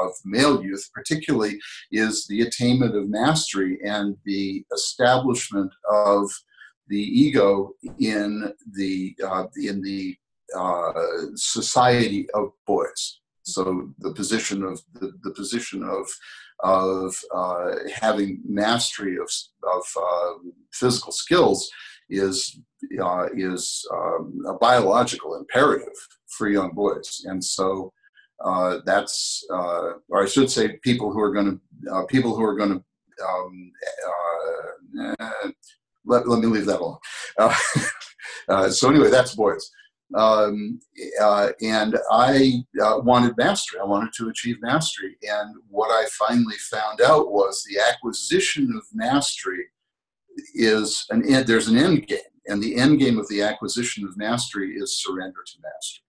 of 0.00 0.12
male 0.24 0.62
youth, 0.62 0.88
particularly, 0.94 1.58
is 1.90 2.26
the 2.28 2.42
attainment 2.42 2.94
of 2.94 3.08
mastery 3.08 3.78
and 3.84 4.16
the 4.24 4.64
establishment 4.72 5.72
of 5.90 6.30
the 6.88 7.00
ego 7.00 7.72
in 7.98 8.52
the 8.76 9.16
uh, 9.28 9.46
in 9.56 9.82
the 9.82 10.16
uh, 10.54 10.92
society 11.34 12.28
of 12.34 12.50
boys. 12.66 13.20
So 13.42 13.90
the 13.98 14.12
position 14.12 14.62
of 14.64 14.80
the, 14.94 15.12
the 15.22 15.30
position 15.32 15.82
of 15.82 16.06
of 16.60 17.14
uh, 17.34 17.74
having 17.94 18.40
mastery 18.48 19.16
of 19.16 19.30
of 19.62 19.84
uh, 19.96 20.32
physical 20.72 21.12
skills 21.12 21.68
is 22.08 22.60
uh, 23.02 23.26
is 23.36 23.86
um, 23.92 24.42
a 24.48 24.54
biological 24.54 25.36
imperative 25.36 25.94
for 26.28 26.48
young 26.48 26.72
boys, 26.72 27.22
and 27.24 27.42
so 27.42 27.92
uh, 28.44 28.78
that's 28.84 29.44
or 29.50 30.22
I 30.22 30.26
should 30.26 30.50
say 30.50 30.78
people 30.82 31.12
who 31.12 31.20
are 31.20 31.32
going 31.32 31.60
to 31.86 32.06
people 32.06 32.34
who 32.34 32.44
are 32.44 32.56
going 32.56 32.70
to 32.70 32.84
um, 33.24 33.72
let, 36.04 36.28
let 36.28 36.40
me 36.40 36.46
leave 36.46 36.66
that 36.66 36.80
alone. 36.80 36.98
so 38.72 38.90
anyway, 38.90 39.10
that's 39.10 39.34
boys. 39.34 39.70
Um, 40.16 40.80
uh, 41.20 41.50
and 41.60 41.96
I 42.10 42.64
uh, 42.82 43.00
wanted 43.00 43.36
mastery. 43.36 43.80
I 43.80 43.84
wanted 43.84 44.12
to 44.14 44.28
achieve 44.28 44.56
mastery. 44.62 45.16
And 45.22 45.56
what 45.68 45.90
I 45.90 46.06
finally 46.18 46.56
found 46.70 47.02
out 47.02 47.30
was 47.30 47.62
the 47.64 47.78
acquisition 47.80 48.72
of 48.74 48.82
mastery 48.94 49.66
is 50.54 51.04
an 51.10 51.22
end, 51.28 51.46
there's 51.46 51.68
an 51.68 51.76
end 51.76 52.06
game. 52.06 52.18
And 52.46 52.62
the 52.62 52.76
end 52.76 52.98
game 52.98 53.18
of 53.18 53.28
the 53.28 53.42
acquisition 53.42 54.04
of 54.04 54.16
mastery 54.16 54.76
is 54.76 55.02
surrender 55.02 55.40
to 55.44 55.58
mastery. 55.62 56.02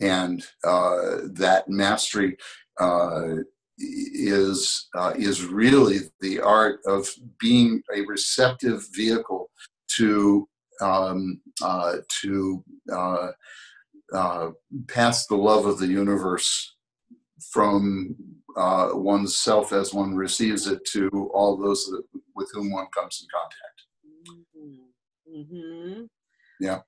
And 0.00 0.44
uh, 0.64 1.28
that 1.34 1.68
mastery 1.68 2.36
uh, 2.80 3.36
is 3.78 4.88
uh, 4.96 5.12
is 5.16 5.44
really 5.44 5.98
the 6.20 6.40
art 6.40 6.80
of 6.86 7.08
being 7.38 7.82
a 7.94 8.00
receptive 8.02 8.84
vehicle 8.92 9.50
to 9.96 10.48
um, 10.80 11.40
uh, 11.62 11.96
to 12.22 12.64
uh, 12.92 13.28
uh, 14.12 14.50
pass 14.88 15.26
the 15.26 15.36
love 15.36 15.66
of 15.66 15.78
the 15.78 15.86
universe 15.86 16.76
from 17.50 18.14
uh, 18.56 18.90
oneself 18.92 19.72
as 19.72 19.94
one 19.94 20.14
receives 20.14 20.66
it 20.66 20.84
to 20.84 21.08
all 21.34 21.56
those 21.56 21.86
that, 21.86 22.02
with 22.34 22.50
whom 22.52 22.70
one 22.70 22.86
comes 22.94 23.22
in 23.22 23.28
contact. 23.34 24.48
Mm-hmm. 25.28 25.40
mm-hmm. 25.40 26.02
Yeah, 26.60 26.80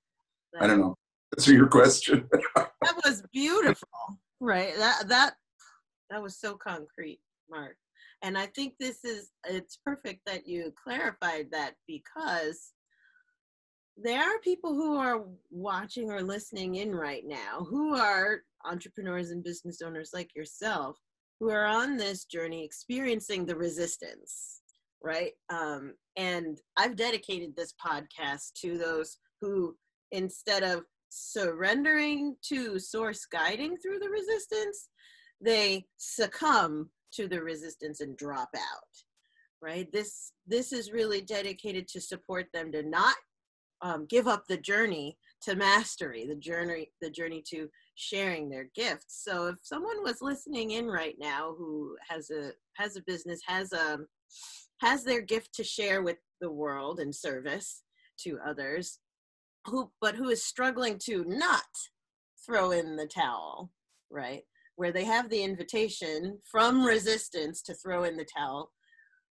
I 0.61 0.67
don't 0.67 0.81
know. 0.81 0.97
Answer 1.37 1.53
your 1.53 1.67
question. 1.67 2.29
that 2.55 3.01
was 3.05 3.23
beautiful, 3.33 3.89
right? 4.41 4.77
That 4.77 5.09
that 5.09 5.35
that 6.11 6.23
was 6.23 6.39
so 6.39 6.55
concrete, 6.55 7.19
Mark. 7.51 7.77
And 8.23 8.39
I 8.39 8.47
think 8.47 8.75
this 8.79 9.05
is 9.05 9.31
it's 9.49 9.79
perfect 9.85 10.21
that 10.27 10.47
you 10.47 10.73
clarified 10.83 11.49
that 11.51 11.75
because 11.89 12.74
there 13.97 14.23
are 14.23 14.39
people 14.41 14.75
who 14.75 14.97
are 14.97 15.23
watching 15.51 16.11
or 16.11 16.23
listening 16.23 16.77
in 16.77 16.95
right 16.95 17.25
now 17.27 17.65
who 17.69 17.95
are 17.97 18.41
entrepreneurs 18.65 19.31
and 19.31 19.45
business 19.45 19.81
owners 19.83 20.11
like 20.13 20.35
yourself 20.35 20.99
who 21.39 21.51
are 21.51 21.67
on 21.67 21.97
this 21.97 22.25
journey 22.25 22.65
experiencing 22.65 23.47
the 23.47 23.57
resistance 23.57 24.61
right? 25.03 25.33
Um, 25.51 25.95
and 26.17 26.59
i've 26.77 26.97
dedicated 26.97 27.55
this 27.55 27.75
podcast 27.85 28.53
to 28.63 28.79
those 28.79 29.19
who 29.41 29.77
instead 30.13 30.63
of 30.63 30.85
surrendering 31.11 32.37
to 32.43 32.79
source 32.79 33.27
guiding 33.27 33.77
through 33.77 33.99
the 34.01 34.09
resistance 34.09 34.89
they 35.41 35.85
succumb 35.99 36.89
to 37.13 37.29
the 37.29 37.41
resistance 37.41 38.01
and 38.01 38.17
drop 38.17 38.49
out 38.57 39.05
right? 39.65 39.91
This 39.93 40.33
this 40.47 40.73
is 40.73 40.93
really 40.93 41.23
dedicated 41.23 41.89
to 41.89 42.01
support 42.01 42.47
them 42.53 42.71
to 42.73 42.83
not 42.83 43.15
um, 43.85 44.07
give 44.09 44.27
up 44.27 44.45
the 44.49 44.57
journey 44.57 45.17
to 45.43 45.55
mastery 45.55 46.27
the 46.27 46.35
journey 46.35 46.91
the 47.01 47.11
journey 47.11 47.43
to 47.47 47.69
sharing 47.95 48.49
their 48.49 48.69
gifts 48.75 49.23
so 49.25 49.47
if 49.47 49.57
someone 49.63 50.03
was 50.03 50.21
listening 50.21 50.73
in 50.73 50.89
right 50.89 51.15
now 51.21 51.55
who 51.57 51.95
has 52.09 52.31
a 52.31 52.51
has 52.77 52.97
a 52.97 53.03
business 53.07 53.41
has 53.47 53.73
a 53.73 54.01
has 54.81 55.05
their 55.05 55.21
gift 55.21 55.55
to 55.55 55.63
share 55.63 56.03
with 56.03 56.17
the 56.41 56.51
world 56.51 56.99
and 56.99 57.15
service 57.15 57.83
to 58.19 58.39
others 58.45 58.99
who 59.67 59.91
but 60.01 60.15
who 60.15 60.29
is 60.29 60.45
struggling 60.45 60.99
to 60.99 61.25
not 61.27 61.63
throw 62.45 62.73
in 62.73 62.97
the 62.97 63.07
towel, 63.07 63.71
right? 64.11 64.43
Where 64.77 64.93
they 64.93 65.05
have 65.05 65.31
the 65.31 65.43
invitation 65.43 66.39
from 66.51 66.85
resistance 66.85 67.63
to 67.63 67.75
throw 67.75 68.05
in 68.05 68.17
the 68.17 68.27
towel. 68.27 68.73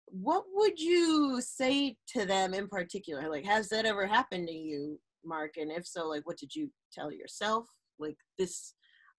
What 0.07 0.45
would 0.53 0.79
you 0.79 1.41
say 1.41 1.97
to 2.15 2.25
them 2.25 2.53
in 2.53 2.67
particular? 2.67 3.29
Like, 3.29 3.45
has 3.45 3.69
that 3.69 3.85
ever 3.85 4.05
happened 4.05 4.47
to 4.47 4.53
you, 4.53 4.99
Mark? 5.23 5.57
And 5.57 5.71
if 5.71 5.85
so, 5.85 6.07
like, 6.07 6.25
what 6.25 6.37
did 6.37 6.55
you 6.55 6.69
tell 6.93 7.11
yourself? 7.11 7.67
Like 7.99 8.17
this, 8.37 8.73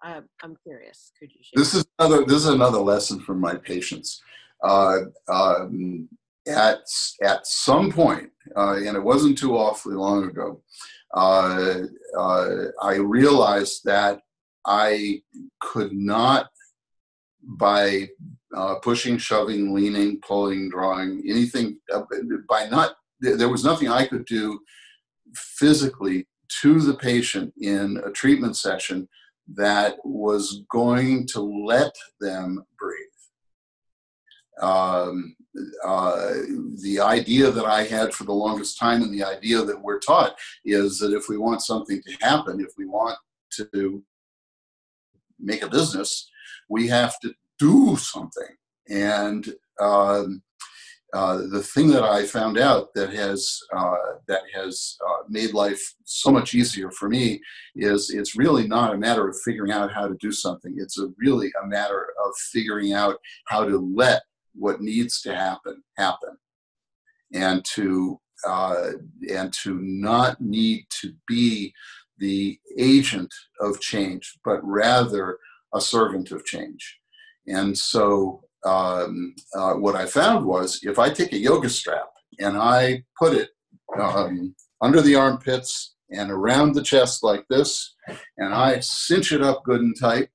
uh, 0.04 0.20
I'm 0.42 0.56
curious. 0.62 1.12
Could 1.18 1.32
you 1.32 1.40
share? 1.42 1.62
This 1.62 1.74
is 1.74 1.86
another. 1.98 2.24
This 2.24 2.38
is 2.38 2.48
another 2.48 2.78
lesson 2.78 3.20
from 3.20 3.40
my 3.40 3.56
patients. 3.56 4.22
Uh, 4.62 4.98
um, 5.28 6.08
at 6.46 6.80
at 7.22 7.46
some 7.46 7.90
point, 7.90 8.30
uh, 8.56 8.76
and 8.76 8.96
it 8.96 9.02
wasn't 9.02 9.36
too 9.36 9.56
awfully 9.56 9.94
long 9.94 10.24
ago, 10.24 10.62
uh, 11.14 11.78
uh, 12.18 12.48
I 12.82 12.96
realized 12.96 13.82
that 13.84 14.20
I 14.66 15.22
could 15.60 15.92
not, 15.92 16.48
by 17.42 18.08
uh, 18.54 18.76
pushing, 18.76 19.18
shoving, 19.18 19.74
leaning, 19.74 20.20
pulling, 20.20 20.70
drawing, 20.70 21.22
anything, 21.28 21.78
uh, 21.92 22.02
by 22.48 22.66
not, 22.66 22.96
there 23.20 23.48
was 23.48 23.64
nothing 23.64 23.88
I 23.88 24.06
could 24.06 24.24
do 24.26 24.60
physically 25.34 26.26
to 26.60 26.80
the 26.80 26.94
patient 26.94 27.52
in 27.60 28.00
a 28.04 28.10
treatment 28.10 28.56
session 28.56 29.08
that 29.54 29.96
was 30.04 30.64
going 30.70 31.26
to 31.28 31.40
let 31.40 31.94
them 32.20 32.64
breathe. 32.78 32.96
Um, 34.60 35.36
uh, 35.84 36.32
the 36.82 37.00
idea 37.00 37.50
that 37.50 37.64
I 37.64 37.84
had 37.84 38.14
for 38.14 38.24
the 38.24 38.32
longest 38.32 38.78
time, 38.78 39.02
and 39.02 39.12
the 39.12 39.24
idea 39.24 39.62
that 39.62 39.80
we're 39.80 39.98
taught, 39.98 40.36
is 40.64 40.98
that 40.98 41.12
if 41.12 41.28
we 41.28 41.36
want 41.36 41.62
something 41.62 42.00
to 42.06 42.16
happen, 42.24 42.60
if 42.60 42.72
we 42.76 42.86
want 42.86 43.18
to 43.52 44.02
make 45.38 45.62
a 45.62 45.68
business, 45.68 46.30
we 46.68 46.88
have 46.88 47.18
to 47.20 47.34
do 47.58 47.96
something. 47.96 48.54
And 48.88 49.54
um, 49.80 50.42
uh, 51.14 51.42
the 51.50 51.62
thing 51.62 51.88
that 51.88 52.02
I 52.02 52.24
found 52.24 52.58
out 52.58 52.92
that 52.94 53.12
has 53.12 53.58
uh, 53.74 53.94
that 54.28 54.42
has 54.54 54.96
uh, 55.08 55.22
made 55.28 55.54
life 55.54 55.80
so 56.04 56.30
much 56.30 56.52
easier 56.54 56.90
for 56.90 57.08
me 57.08 57.40
is 57.74 58.10
it's 58.10 58.36
really 58.36 58.66
not 58.66 58.94
a 58.94 58.98
matter 58.98 59.28
of 59.28 59.36
figuring 59.44 59.72
out 59.72 59.92
how 59.92 60.08
to 60.08 60.16
do 60.20 60.32
something. 60.32 60.74
It's 60.76 60.98
a 60.98 61.08
really 61.18 61.50
a 61.62 61.66
matter 61.66 62.08
of 62.24 62.32
figuring 62.52 62.92
out 62.92 63.16
how 63.46 63.64
to 63.64 63.78
let 63.96 64.22
what 64.54 64.80
needs 64.80 65.20
to 65.22 65.34
happen 65.34 65.82
happen, 65.96 66.36
and 67.32 67.64
to 67.76 68.20
uh, 68.46 68.90
and 69.32 69.52
to 69.62 69.78
not 69.80 70.40
need 70.40 70.86
to 71.00 71.14
be 71.26 71.72
the 72.18 72.58
agent 72.78 73.32
of 73.60 73.80
change, 73.80 74.38
but 74.44 74.60
rather 74.62 75.38
a 75.74 75.80
servant 75.80 76.30
of 76.30 76.44
change. 76.44 76.98
And 77.46 77.76
so, 77.76 78.42
um, 78.64 79.34
uh, 79.54 79.74
what 79.74 79.94
I 79.94 80.06
found 80.06 80.44
was 80.44 80.80
if 80.82 80.98
I 80.98 81.10
take 81.10 81.32
a 81.32 81.38
yoga 81.38 81.68
strap 81.68 82.08
and 82.40 82.56
I 82.56 83.04
put 83.18 83.32
it 83.34 83.50
um, 83.98 84.54
under 84.80 85.00
the 85.00 85.14
armpits 85.14 85.94
and 86.10 86.30
around 86.30 86.74
the 86.74 86.82
chest 86.82 87.22
like 87.22 87.44
this, 87.48 87.94
and 88.38 88.54
I 88.54 88.80
cinch 88.80 89.32
it 89.32 89.42
up 89.42 89.64
good 89.64 89.80
and 89.80 89.94
tight, 89.98 90.28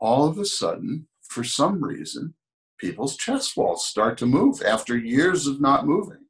all 0.00 0.28
of 0.28 0.38
a 0.38 0.44
sudden, 0.44 1.08
for 1.22 1.44
some 1.44 1.82
reason, 1.82 2.34
people's 2.78 3.16
chest 3.16 3.56
walls 3.56 3.86
start 3.86 4.16
to 4.18 4.26
move 4.26 4.62
after 4.62 4.96
years 4.96 5.46
of 5.46 5.60
not 5.60 5.86
moving. 5.86 6.27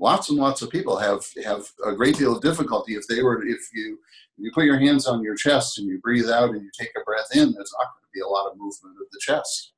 Lots 0.00 0.30
and 0.30 0.38
lots 0.38 0.62
of 0.62 0.70
people 0.70 0.96
have 0.96 1.24
have 1.44 1.66
a 1.84 1.92
great 1.92 2.16
deal 2.16 2.34
of 2.34 2.42
difficulty 2.42 2.94
if 2.94 3.06
they 3.06 3.22
were 3.22 3.46
if 3.46 3.68
you 3.74 3.98
you 4.38 4.50
put 4.52 4.64
your 4.64 4.78
hands 4.78 5.06
on 5.06 5.22
your 5.22 5.34
chest 5.34 5.78
and 5.78 5.86
you 5.86 6.00
breathe 6.00 6.30
out 6.30 6.50
and 6.50 6.62
you 6.62 6.70
take 6.72 6.92
a 6.96 7.04
breath 7.04 7.28
in. 7.34 7.52
There's 7.52 7.74
not 7.78 7.92
going 7.92 8.04
to 8.04 8.14
be 8.14 8.20
a 8.20 8.26
lot 8.26 8.50
of 8.50 8.56
movement 8.56 8.96
of 8.98 9.10
the 9.12 9.20
chest, 9.20 9.72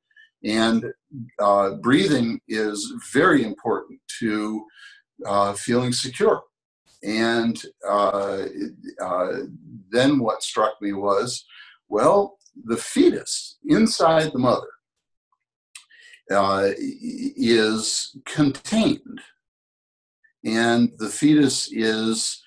and 0.45 0.85
uh, 1.39 1.71
breathing 1.81 2.39
is 2.47 2.93
very 3.11 3.43
important 3.43 3.99
to 4.19 4.65
uh, 5.25 5.53
feeling 5.53 5.91
secure. 5.91 6.41
And 7.03 7.61
uh, 7.85 8.45
uh 9.01 9.31
then 9.91 10.19
what 10.19 10.41
struck 10.41 10.81
me 10.81 10.93
was, 10.93 11.45
well, 11.89 12.37
the 12.63 12.77
fetus 12.77 13.57
inside 13.65 14.31
the 14.31 14.39
mother 14.39 14.69
uh, 16.31 16.69
is 16.77 18.15
contained, 18.25 19.19
and 20.45 20.91
the 20.97 21.09
fetus 21.09 21.71
is 21.71 22.43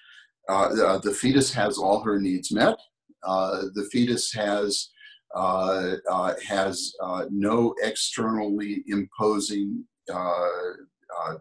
uh, 0.48 0.98
the 0.98 1.12
fetus 1.12 1.52
has 1.52 1.78
all 1.78 2.00
her 2.00 2.20
needs 2.20 2.52
met. 2.52 2.78
Uh, 3.26 3.62
the 3.74 3.88
fetus 3.90 4.32
has 4.32 4.90
uh, 5.34 5.96
uh, 6.10 6.34
has 6.46 6.94
no 7.30 7.74
externally 7.82 8.84
imposing 8.86 9.84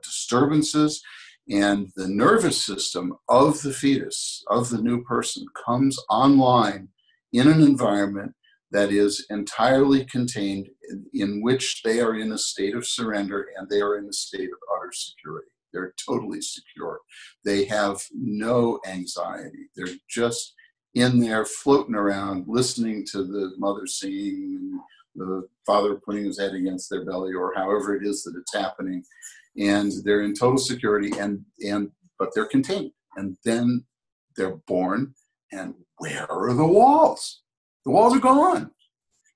disturbances, 0.04 1.02
and 1.50 1.90
the 1.96 2.08
nervous 2.08 2.64
system 2.64 3.14
of 3.30 3.62
the 3.62 3.74
fetus 3.74 4.44
of 4.50 4.70
the 4.70 4.82
new 4.82 5.04
person 5.04 5.46
comes 5.66 5.98
online 6.10 6.88
in 7.34 7.48
an 7.48 7.62
environment 7.62 8.34
that 8.72 8.92
is 8.92 9.26
entirely 9.30 10.04
contained 10.06 10.68
in, 10.90 11.06
in, 11.14 11.44
which 11.44 11.82
they 11.84 12.02
are 12.02 12.16
in 12.16 12.32
a 12.32 12.38
state 12.38 12.76
of 12.76 12.86
surrender 12.86 13.48
and 13.56 13.70
they 13.70 13.80
are 13.80 13.98
in 13.98 14.06
a 14.06 14.14
state 14.14 14.50
of 14.50 14.58
utter 14.76 14.92
security. 14.92 15.48
They're 15.76 15.94
totally 16.04 16.42
secure. 16.42 17.00
They 17.44 17.66
have 17.66 18.02
no 18.14 18.80
anxiety. 18.88 19.70
They're 19.76 19.96
just 20.10 20.54
in 20.94 21.20
there 21.20 21.46
floating 21.46 21.96
around, 21.96 22.46
listening 22.48 23.06
to 23.12 23.24
the 23.24 23.52
mother 23.58 23.86
singing, 23.86 24.80
the 25.16 25.48
father 25.66 25.96
putting 25.96 26.26
his 26.26 26.40
head 26.40 26.54
against 26.54 26.90
their 26.90 27.06
belly, 27.06 27.34
or 27.34 27.54
however 27.56 27.96
it 27.96 28.08
is 28.08 28.24
that 28.24 28.36
it's 28.40 28.54
happening. 28.54 29.04
And 29.58 29.92
they're 30.04 30.24
in 30.24 30.34
total 30.34 30.58
security 30.58 31.12
and 31.20 31.44
and 31.60 31.92
but 32.18 32.30
they're 32.34 32.48
contained. 32.48 32.92
And 33.18 33.38
then 33.44 33.86
they're 34.38 34.58
born, 34.68 35.14
and 35.52 35.74
where 35.98 36.30
are 36.32 36.54
the 36.54 36.66
walls? 36.66 37.42
the 37.86 37.92
walls 37.92 38.16
are 38.16 38.20
gone. 38.20 38.72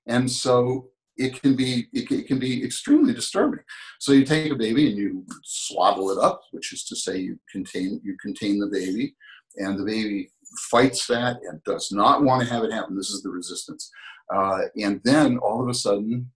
And 0.06 0.30
so 0.30 0.88
it 1.20 1.40
can 1.40 1.54
be 1.54 1.86
it 1.92 2.26
can 2.26 2.38
be 2.38 2.64
extremely 2.64 3.12
disturbing. 3.12 3.60
So 3.98 4.12
you 4.12 4.24
take 4.24 4.50
a 4.50 4.56
baby 4.56 4.88
and 4.88 4.96
you 4.96 5.26
swaddle 5.44 6.10
it 6.10 6.18
up, 6.18 6.40
which 6.50 6.72
is 6.72 6.84
to 6.84 6.96
say 6.96 7.18
you 7.18 7.38
contain 7.52 8.00
you 8.02 8.16
contain 8.20 8.58
the 8.58 8.66
baby, 8.66 9.14
and 9.56 9.78
the 9.78 9.84
baby 9.84 10.30
fights 10.70 11.06
that 11.08 11.36
and 11.46 11.62
does 11.64 11.92
not 11.92 12.22
want 12.22 12.42
to 12.42 12.52
have 12.52 12.64
it 12.64 12.72
happen. 12.72 12.96
This 12.96 13.10
is 13.10 13.22
the 13.22 13.30
resistance, 13.30 13.90
uh, 14.34 14.62
and 14.76 15.00
then 15.04 15.36
all 15.38 15.62
of 15.62 15.68
a 15.68 15.74
sudden, 15.74 16.30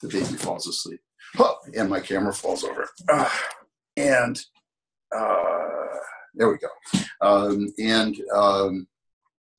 the 0.00 0.08
baby 0.08 0.36
falls 0.36 0.66
asleep, 0.66 1.00
and 1.76 1.90
my 1.90 2.00
camera 2.00 2.32
falls 2.32 2.64
over, 2.64 2.88
uh, 3.10 3.28
and 3.98 4.40
uh, 5.14 5.98
there 6.34 6.48
we 6.48 6.56
go, 6.56 6.70
um, 7.20 7.68
and 7.78 8.16
um, 8.34 8.86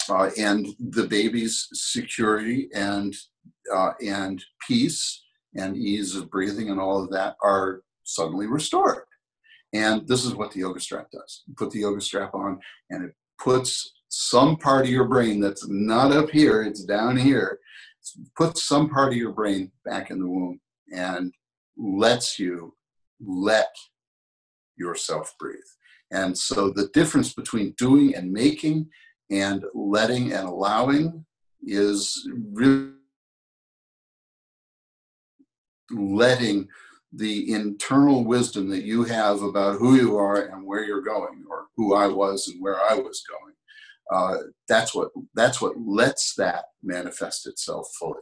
uh, 0.10 0.32
and 0.40 0.68
the 0.80 1.06
baby's 1.06 1.68
security 1.72 2.70
and 2.74 3.16
uh, 3.74 3.92
and 4.06 4.44
peace 4.68 5.24
and 5.56 5.78
ease 5.78 6.16
of 6.16 6.30
breathing 6.30 6.70
and 6.70 6.80
all 6.80 7.04
of 7.04 7.10
that 7.12 7.36
are 7.44 7.84
suddenly 8.04 8.48
restored. 8.48 9.04
And 9.74 10.08
this 10.08 10.26
is 10.26 10.36
what 10.36 10.52
the 10.52 10.60
yoga 10.60 10.80
strap 10.80 11.10
does. 11.12 11.44
You 11.48 11.56
put 11.58 11.72
the 11.72 11.80
yoga 11.80 12.02
strap 12.02 12.36
on, 12.36 12.60
and 12.90 13.06
it 13.06 13.16
puts 13.40 13.94
some 14.10 14.58
part 14.58 14.86
of 14.86 14.92
your 14.92 15.06
brain 15.08 15.40
that's 15.40 15.68
not 15.68 16.12
up 16.12 16.30
here; 16.30 16.62
it's 16.62 16.84
down 16.84 17.18
here. 17.18 17.60
Puts 18.38 18.66
some 18.66 18.90
part 18.90 19.14
of 19.14 19.18
your 19.18 19.32
brain 19.32 19.72
back 19.86 20.12
in 20.12 20.20
the 20.20 20.28
womb 20.28 20.60
and 20.94 21.34
lets 21.78 22.38
you 22.38 22.76
let 23.20 23.74
yourself 24.78 25.34
breathe. 25.40 25.58
And 26.12 26.38
so 26.38 26.70
the 26.70 26.90
difference 26.94 27.34
between 27.34 27.74
doing 27.78 28.16
and 28.16 28.32
making 28.32 28.90
and 29.32 29.66
letting 29.74 30.34
and 30.34 30.48
allowing 30.48 31.26
is 31.66 32.30
really 32.52 32.92
letting 35.94 36.68
the 37.12 37.52
internal 37.52 38.24
wisdom 38.24 38.70
that 38.70 38.84
you 38.84 39.04
have 39.04 39.42
about 39.44 39.78
who 39.78 39.96
you 39.96 40.18
are 40.18 40.48
and 40.48 40.66
where 40.66 40.84
you're 40.84 41.02
going 41.02 41.44
or 41.50 41.68
who 41.76 41.96
i 41.96 42.08
was 42.08 42.48
and 42.48 42.62
where 42.62 42.80
i 42.90 42.96
was 42.96 43.24
going 43.30 43.54
uh, 44.12 44.38
that's 44.68 44.94
what 44.94 45.10
that's 45.36 45.62
what 45.62 45.74
lets 45.78 46.34
that 46.36 46.66
manifest 46.82 47.48
itself 47.48 47.88
fully 48.00 48.22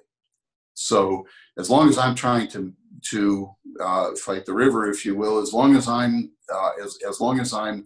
so 0.73 1.25
as 1.57 1.69
long 1.69 1.87
as 1.87 1.97
i'm 1.97 2.15
trying 2.15 2.47
to 2.47 2.73
to 3.01 3.49
uh, 3.79 4.13
fight 4.15 4.45
the 4.45 4.53
river 4.53 4.89
if 4.89 5.05
you 5.05 5.15
will 5.15 5.39
as 5.39 5.53
long 5.53 5.75
as 5.75 5.87
i'm 5.87 6.31
uh, 6.53 6.71
as, 6.83 6.97
as 7.07 7.21
long 7.21 7.39
as 7.39 7.53
i'm 7.53 7.85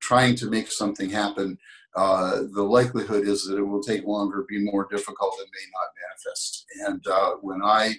trying 0.00 0.34
to 0.34 0.48
make 0.48 0.70
something 0.70 1.10
happen 1.10 1.58
uh, 1.96 2.42
the 2.52 2.62
likelihood 2.62 3.26
is 3.26 3.44
that 3.44 3.58
it 3.58 3.62
will 3.62 3.82
take 3.82 4.04
longer, 4.04 4.44
be 4.48 4.62
more 4.62 4.86
difficult, 4.90 5.34
and 5.40 5.48
may 5.52 5.66
not 5.72 5.88
manifest. 6.08 6.66
And 6.86 7.06
uh, 7.08 7.32
when 7.40 7.62
I 7.64 7.94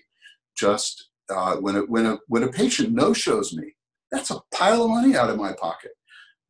just 0.55 1.09
uh, 1.29 1.55
when 1.55 1.75
a, 1.75 1.81
when 1.81 2.05
a 2.05 2.17
when 2.27 2.43
a 2.43 2.51
patient 2.51 2.93
no 2.93 3.13
shows 3.13 3.53
me, 3.53 3.73
that's 4.11 4.31
a 4.31 4.41
pile 4.53 4.83
of 4.83 4.89
money 4.89 5.15
out 5.15 5.29
of 5.29 5.37
my 5.37 5.53
pocket. 5.53 5.91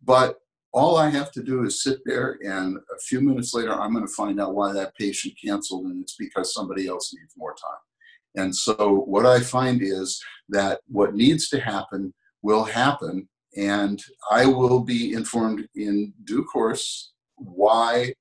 But 0.04 0.38
all 0.74 0.98
I 0.98 1.10
have 1.10 1.32
to 1.34 1.44
do 1.44 1.64
is 1.64 1.84
sit 1.84 2.00
there, 2.06 2.38
and 2.44 2.78
a 2.78 3.00
few 3.02 3.22
minutes 3.22 3.54
later, 3.54 3.74
I'm 3.74 3.94
going 3.94 4.08
to 4.08 4.14
find 4.14 4.40
out 4.40 4.56
why 4.56 4.72
that 4.74 4.96
patient 4.96 5.34
canceled, 5.44 5.86
and 5.86 6.02
it's 6.02 6.16
because 6.18 6.54
somebody 6.54 6.88
else 6.88 7.14
needs 7.14 7.34
more 7.38 7.54
time. 7.54 8.44
And 8.44 8.56
so, 8.56 9.04
what 9.06 9.26
I 9.26 9.42
find 9.42 9.82
is 9.82 10.22
that 10.50 10.80
what 10.88 11.14
needs 11.14 11.50
to 11.50 11.60
happen 11.60 12.14
will 12.42 12.64
happen, 12.64 13.28
and 13.58 14.02
I 14.32 14.46
will 14.46 14.80
be 14.80 15.14
informed 15.14 15.68
in 15.76 16.14
due 16.24 16.46
course 16.46 17.12
why 17.36 18.14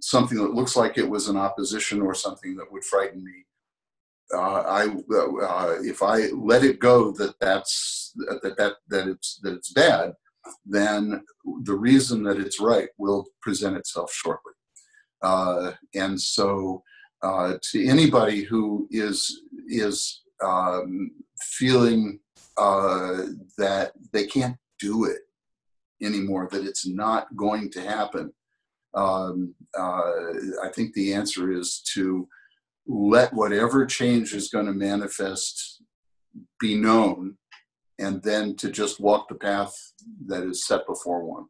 something 0.00 0.38
that 0.38 0.54
looks 0.54 0.76
like 0.76 0.98
it 0.98 1.08
was 1.08 1.28
an 1.28 1.36
opposition 1.36 2.02
or 2.02 2.14
something 2.14 2.56
that 2.56 2.70
would 2.70 2.84
frighten 2.84 3.24
me. 3.24 3.44
Uh, 4.34 4.62
I 4.62 4.86
uh, 4.88 5.82
if 5.82 6.02
I 6.02 6.28
let 6.34 6.64
it 6.64 6.80
go 6.80 7.12
that 7.12 7.34
that's 7.40 8.12
that 8.16 8.56
that 8.58 8.74
that 8.88 9.08
it's 9.08 9.38
that 9.42 9.54
it's 9.54 9.72
bad, 9.72 10.14
then 10.64 11.24
the 11.62 11.74
reason 11.74 12.22
that 12.24 12.38
it's 12.38 12.60
right 12.60 12.88
will 12.98 13.26
present 13.40 13.76
itself 13.76 14.12
shortly. 14.12 14.52
Uh, 15.22 15.72
and 15.94 16.20
so, 16.20 16.82
uh, 17.22 17.54
to 17.70 17.86
anybody 17.86 18.42
who 18.42 18.88
is 18.90 19.42
is 19.68 20.22
um, 20.44 21.10
feeling 21.40 22.18
uh, 22.56 23.26
that 23.58 23.92
they 24.12 24.26
can't 24.26 24.56
do 24.78 25.04
it 25.04 25.20
anymore, 26.02 26.48
that 26.50 26.64
it's 26.64 26.86
not 26.86 27.34
going 27.36 27.70
to 27.70 27.80
happen, 27.80 28.32
um, 28.94 29.54
uh, 29.78 30.12
I 30.62 30.70
think 30.74 30.92
the 30.94 31.12
answer 31.14 31.52
is 31.52 31.80
to 31.94 32.28
let 32.86 33.32
whatever 33.32 33.84
change 33.86 34.32
is 34.32 34.48
going 34.48 34.66
to 34.66 34.72
manifest 34.72 35.82
be 36.60 36.74
known 36.74 37.36
and 37.98 38.22
then 38.22 38.54
to 38.56 38.70
just 38.70 39.00
walk 39.00 39.28
the 39.28 39.34
path 39.34 39.74
that 40.26 40.44
is 40.44 40.66
set 40.66 40.86
before 40.86 41.24
one. 41.24 41.46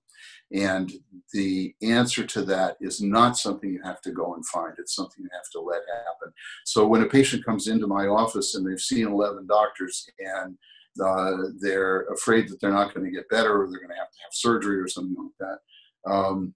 And 0.53 0.93
the 1.33 1.75
answer 1.83 2.25
to 2.25 2.43
that 2.45 2.77
is 2.81 3.01
not 3.01 3.37
something 3.37 3.69
you 3.69 3.83
have 3.83 4.01
to 4.03 4.13
go 4.13 4.35
and 4.35 4.47
find. 4.47 4.75
It's 4.79 4.95
something 4.95 5.25
you 5.25 5.31
have 5.33 5.51
to 5.53 5.61
let 5.61 5.83
happen. 5.93 6.33
So 6.65 6.87
when 6.87 7.03
a 7.03 7.07
patient 7.07 7.45
comes 7.45 7.67
into 7.67 7.89
my 7.89 8.07
office 8.07 8.55
and 8.55 8.65
they've 8.65 8.81
seen 8.81 9.09
11 9.09 9.49
doctors 9.49 10.09
and 10.21 10.57
uh, 11.05 11.49
they're 11.61 12.03
afraid 12.15 12.49
that 12.49 12.61
they're 12.61 12.71
not 12.71 12.95
going 12.95 13.05
to 13.05 13.13
get 13.13 13.29
better 13.29 13.61
or 13.61 13.69
they're 13.69 13.81
going 13.81 13.91
to 13.91 13.97
have 13.97 14.11
to 14.11 14.19
have 14.23 14.33
surgery 14.33 14.79
or 14.79 14.89
something 14.89 15.17
like 15.17 15.33
that, 15.41 16.11
um, 16.11 16.55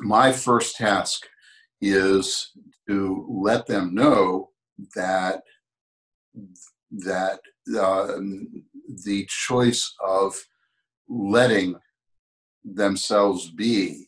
my 0.00 0.32
first 0.32 0.76
task 0.76 1.26
is 1.80 2.52
to 2.88 3.26
let 3.28 3.66
them 3.66 3.94
know 3.94 4.50
that 4.94 5.42
that 6.90 7.40
uh, 7.76 8.18
the 9.04 9.26
choice 9.28 9.94
of 10.00 10.34
letting 11.08 11.74
themselves 12.64 13.50
be 13.50 14.06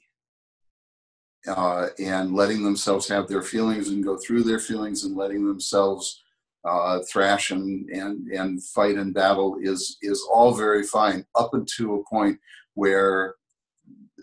uh, 1.48 1.88
and 1.98 2.34
letting 2.34 2.62
themselves 2.62 3.08
have 3.08 3.28
their 3.28 3.42
feelings 3.42 3.88
and 3.88 4.04
go 4.04 4.16
through 4.16 4.42
their 4.42 4.58
feelings 4.58 5.04
and 5.04 5.16
letting 5.16 5.46
themselves 5.46 6.22
uh, 6.64 6.98
thrash 7.10 7.50
and, 7.50 7.88
and, 7.90 8.26
and 8.28 8.62
fight 8.64 8.96
and 8.96 9.14
battle 9.14 9.56
is, 9.60 9.98
is 10.02 10.26
all 10.32 10.52
very 10.52 10.82
fine 10.82 11.24
up 11.36 11.54
until 11.54 12.00
a 12.00 12.10
point 12.10 12.38
where, 12.74 13.34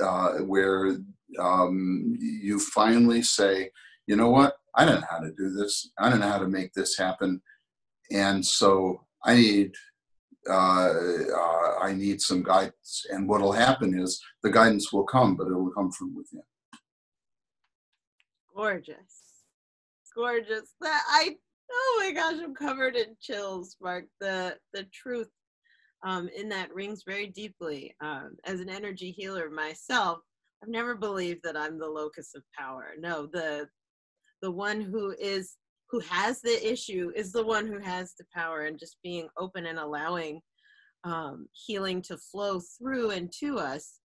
uh, 0.01 0.33
where 0.39 0.97
um, 1.39 2.15
you 2.19 2.59
finally 2.59 3.23
say, 3.23 3.69
you 4.07 4.15
know 4.15 4.29
what, 4.29 4.55
I 4.75 4.85
don't 4.85 5.01
know 5.01 5.07
how 5.09 5.19
to 5.19 5.31
do 5.31 5.51
this. 5.51 5.91
I 5.97 6.09
don't 6.09 6.19
know 6.19 6.29
how 6.29 6.39
to 6.39 6.47
make 6.47 6.73
this 6.73 6.97
happen. 6.97 7.41
And 8.11 8.45
so 8.45 9.05
I 9.23 9.35
need 9.35 9.71
uh, 10.49 10.89
uh, 10.93 11.75
I 11.81 11.93
need 11.93 12.21
some 12.21 12.43
guidance. 12.43 13.05
And 13.09 13.27
what 13.27 13.41
will 13.41 13.53
happen 13.53 13.97
is 13.97 14.21
the 14.43 14.51
guidance 14.51 14.91
will 14.91 15.05
come, 15.05 15.35
but 15.35 15.47
it 15.47 15.53
will 15.53 15.71
come 15.71 15.91
from 15.91 16.15
within. 16.15 16.43
Gorgeous, 18.55 19.45
gorgeous. 20.15 20.73
That 20.81 21.03
I 21.07 21.35
oh 21.71 21.97
my 21.99 22.11
gosh, 22.11 22.35
I'm 22.43 22.53
covered 22.53 22.95
in 22.95 23.15
chills, 23.21 23.77
Mark. 23.81 24.05
The 24.19 24.57
the 24.73 24.85
truth 24.93 25.29
um, 26.03 26.29
in 26.35 26.49
that 26.49 26.73
rings 26.73 27.03
very 27.07 27.27
deeply. 27.27 27.95
Um, 28.01 28.35
as 28.45 28.59
an 28.59 28.69
energy 28.69 29.11
healer 29.11 29.49
myself, 29.49 30.19
I've 30.63 30.69
never 30.69 30.95
believed 30.95 31.41
that 31.43 31.57
I'm 31.57 31.77
the 31.77 31.89
locus 31.89 32.31
of 32.35 32.43
power. 32.57 32.93
No, 32.97 33.25
the 33.25 33.67
the 34.41 34.51
one 34.51 34.79
who 34.79 35.13
is 35.19 35.57
who 35.89 35.99
has 35.99 36.41
the 36.41 36.71
issue 36.71 37.11
is 37.15 37.33
the 37.33 37.45
one 37.45 37.67
who 37.67 37.79
has 37.79 38.13
the 38.17 38.23
power 38.33 38.61
and 38.61 38.79
just 38.79 38.95
being 39.03 39.27
open 39.37 39.65
and 39.65 39.77
allowing 39.77 40.39
um, 41.03 41.47
healing 41.51 42.01
to 42.03 42.17
flow 42.17 42.61
through 42.61 43.11
and 43.11 43.31
to 43.39 43.59
us 43.59 43.99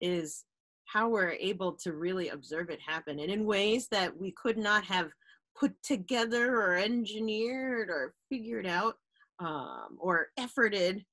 is 0.00 0.44
how 0.84 1.08
we're 1.08 1.32
able 1.32 1.72
to 1.72 1.92
really 1.92 2.28
observe 2.28 2.70
it 2.70 2.80
happen 2.80 3.18
and 3.18 3.30
in 3.30 3.44
ways 3.44 3.88
that 3.90 4.16
we 4.16 4.32
could 4.40 4.56
not 4.56 4.84
have 4.84 5.10
put 5.58 5.72
together 5.82 6.54
or 6.54 6.76
engineered 6.76 7.90
or 7.90 8.14
figured 8.30 8.66
out 8.66 8.94
um, 9.40 9.98
or 9.98 10.28
efforted 10.38 11.04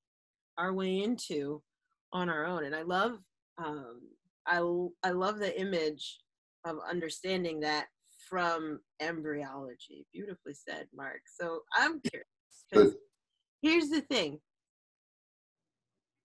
our 0.56 0.72
way 0.72 1.02
into 1.02 1.60
on 2.12 2.28
our 2.28 2.46
own 2.46 2.64
and 2.64 2.74
i 2.76 2.82
love 2.82 3.18
um, 3.58 4.00
I, 4.46 4.62
I 5.02 5.10
love 5.10 5.38
the 5.38 5.58
image 5.58 6.20
of 6.64 6.78
understanding 6.88 7.60
that 7.60 7.86
from 8.28 8.80
embryology. 9.00 10.06
Beautifully 10.12 10.54
said, 10.54 10.86
Mark. 10.94 11.20
So 11.26 11.60
I'm 11.74 12.00
curious 12.00 12.26
because 12.70 12.94
here's 13.62 13.88
the 13.88 14.00
thing 14.02 14.40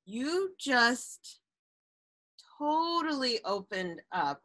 you 0.05 0.51
just 0.59 1.39
totally 2.57 3.39
opened 3.45 4.01
up 4.11 4.41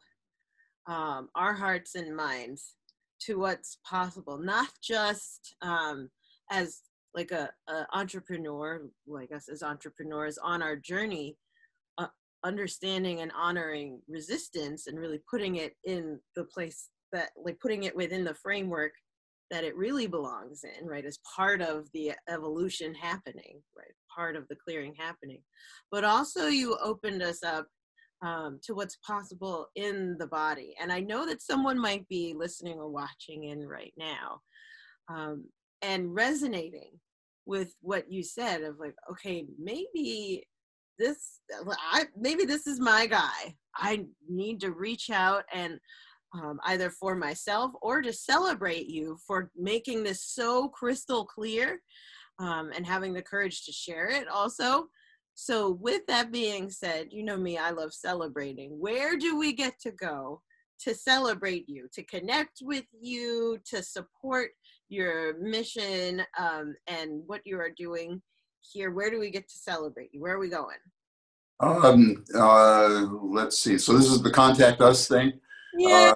um, 0.87 1.29
our 1.35 1.53
hearts 1.53 1.95
and 1.95 2.15
minds 2.15 2.75
to 3.21 3.39
what's 3.39 3.79
possible, 3.83 4.37
not 4.37 4.69
just 4.83 5.55
um, 5.61 6.09
as 6.51 6.81
like 7.15 7.31
a, 7.31 7.49
a, 7.67 7.85
entrepreneur, 7.93 8.81
like 9.07 9.31
us 9.31 9.49
as 9.49 9.63
entrepreneurs 9.63 10.37
on 10.37 10.61
our 10.61 10.75
journey, 10.75 11.37
understanding 12.45 13.21
and 13.21 13.31
honoring 13.35 13.99
resistance 14.07 14.87
and 14.87 14.99
really 14.99 15.19
putting 15.29 15.55
it 15.55 15.73
in 15.83 16.19
the 16.35 16.45
place 16.45 16.89
that 17.11 17.29
like 17.43 17.59
putting 17.59 17.83
it 17.83 17.95
within 17.95 18.23
the 18.23 18.33
framework 18.35 18.91
that 19.51 19.63
it 19.63 19.75
really 19.75 20.07
belongs 20.07 20.63
in 20.63 20.87
right 20.87 21.05
as 21.05 21.19
part 21.35 21.61
of 21.61 21.87
the 21.93 22.13
evolution 22.29 22.93
happening 22.93 23.61
right 23.77 23.93
part 24.15 24.35
of 24.35 24.47
the 24.47 24.55
clearing 24.55 24.93
happening. 24.97 25.41
But 25.91 26.03
also 26.03 26.47
you 26.47 26.77
opened 26.81 27.21
us 27.21 27.43
up 27.43 27.67
um, 28.21 28.59
to 28.63 28.73
what's 28.73 28.97
possible 29.05 29.67
in 29.75 30.15
the 30.17 30.27
body. 30.27 30.73
And 30.81 30.91
i 30.91 30.99
know 30.99 31.25
that 31.25 31.41
someone 31.41 31.79
might 31.79 32.07
be 32.07 32.33
listening 32.37 32.79
or 32.79 32.89
watching 32.89 33.45
in 33.45 33.67
right 33.67 33.93
now 33.97 34.39
um, 35.09 35.45
and 35.81 36.13
resonating 36.13 36.91
with 37.45 37.75
what 37.81 38.11
you 38.11 38.23
said 38.23 38.63
of 38.63 38.79
like 38.79 38.95
okay 39.11 39.45
maybe 39.59 40.43
this 40.97 41.39
I, 41.91 42.05
maybe 42.17 42.45
this 42.45 42.67
is 42.67 42.79
my 42.79 43.05
guy 43.05 43.55
i 43.75 44.05
need 44.29 44.59
to 44.61 44.71
reach 44.71 45.09
out 45.09 45.43
and 45.53 45.79
um, 46.35 46.59
either 46.65 46.89
for 46.89 47.15
myself 47.15 47.71
or 47.81 48.01
to 48.01 48.11
celebrate 48.11 48.87
you 48.87 49.17
for 49.25 49.51
making 49.55 50.03
this 50.03 50.23
so 50.23 50.67
crystal 50.69 51.25
clear 51.25 51.79
um, 52.39 52.71
and 52.75 52.85
having 52.85 53.13
the 53.13 53.21
courage 53.21 53.65
to 53.65 53.71
share 53.71 54.09
it 54.09 54.27
also. 54.27 54.87
So, 55.35 55.71
with 55.81 56.05
that 56.07 56.31
being 56.31 56.69
said, 56.69 57.07
you 57.11 57.23
know 57.23 57.37
me, 57.37 57.57
I 57.57 57.71
love 57.71 57.93
celebrating. 57.93 58.79
Where 58.79 59.17
do 59.17 59.37
we 59.37 59.53
get 59.53 59.79
to 59.81 59.91
go 59.91 60.41
to 60.79 60.93
celebrate 60.93 61.67
you, 61.67 61.87
to 61.93 62.03
connect 62.03 62.59
with 62.61 62.85
you, 62.99 63.57
to 63.65 63.83
support 63.83 64.51
your 64.89 65.37
mission 65.39 66.23
um, 66.37 66.75
and 66.87 67.21
what 67.25 67.41
you 67.45 67.59
are 67.59 67.71
doing 67.75 68.21
here? 68.71 68.91
Where 68.91 69.09
do 69.09 69.19
we 69.19 69.29
get 69.29 69.47
to 69.49 69.57
celebrate 69.57 70.13
you? 70.13 70.21
Where 70.21 70.35
are 70.35 70.39
we 70.39 70.49
going? 70.49 70.77
Um, 71.59 72.23
uh, 72.35 73.07
let's 73.21 73.59
see. 73.59 73.77
So, 73.77 73.93
this 73.93 74.07
is 74.07 74.21
the 74.21 74.31
contact 74.31 74.81
us 74.81 75.07
thing. 75.07 75.33
Yes. 75.77 76.15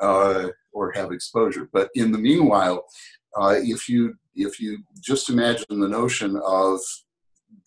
uh, 0.00 0.48
or 0.72 0.92
have 0.92 1.12
exposure. 1.12 1.68
But 1.74 1.90
in 1.94 2.10
the 2.10 2.18
meanwhile, 2.18 2.84
uh, 3.38 3.56
if 3.58 3.86
you 3.86 4.14
if 4.34 4.60
you 4.60 4.78
just 5.00 5.30
imagine 5.30 5.80
the 5.80 5.88
notion 5.88 6.40
of 6.44 6.80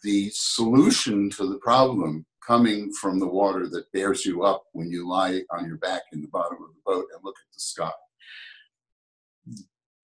the 0.04 0.30
solution 0.34 1.30
to 1.32 1.48
the 1.48 1.60
problem 1.60 2.26
coming 2.46 2.92
from 2.94 3.20
the 3.20 3.28
water 3.28 3.68
that 3.68 3.92
bears 3.92 4.26
you 4.26 4.44
up 4.44 4.64
when 4.74 4.90
you 4.90 5.08
lie 5.08 5.42
on 5.52 5.66
your 5.68 5.78
back 5.78 6.02
in 6.14 6.22
the 6.22 6.28
bottom 6.30 6.58
of 6.64 6.70
the 6.70 6.82
boat 6.86 7.06
and 7.14 7.24
look 7.24 7.36
at 7.38 7.54
the 7.54 7.60
sky. 7.60 7.92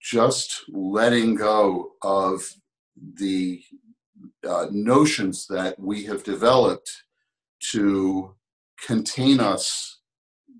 Just 0.00 0.62
letting 0.68 1.34
go 1.34 1.92
of 2.02 2.48
the 3.14 3.62
uh, 4.48 4.66
notions 4.70 5.46
that 5.48 5.78
we 5.78 6.04
have 6.04 6.22
developed 6.22 6.90
to 7.72 8.34
contain 8.86 9.40
us 9.40 10.00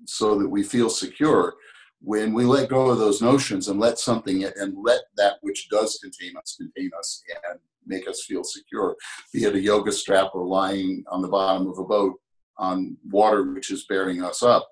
so 0.06 0.38
that 0.38 0.48
we 0.48 0.62
feel 0.62 0.90
secure 0.90 1.54
when 2.00 2.32
we 2.32 2.44
let 2.44 2.68
go 2.68 2.90
of 2.90 2.98
those 2.98 3.22
notions 3.22 3.68
and 3.68 3.80
let 3.80 3.98
something 3.98 4.44
and 4.44 4.74
let 4.82 5.02
that 5.16 5.36
which 5.42 5.68
does 5.68 5.98
contain 6.02 6.36
us 6.36 6.56
contain 6.56 6.90
us 6.98 7.22
and 7.50 7.58
make 7.86 8.08
us 8.08 8.24
feel 8.24 8.44
secure, 8.44 8.96
be 9.32 9.44
it 9.44 9.54
a 9.54 9.60
yoga 9.60 9.92
strap 9.92 10.30
or 10.34 10.46
lying 10.46 11.04
on 11.10 11.22
the 11.22 11.28
bottom 11.28 11.68
of 11.68 11.78
a 11.78 11.84
boat 11.84 12.14
on 12.58 12.96
water 13.10 13.52
which 13.52 13.70
is 13.70 13.86
bearing 13.88 14.22
us 14.22 14.42
up. 14.42 14.66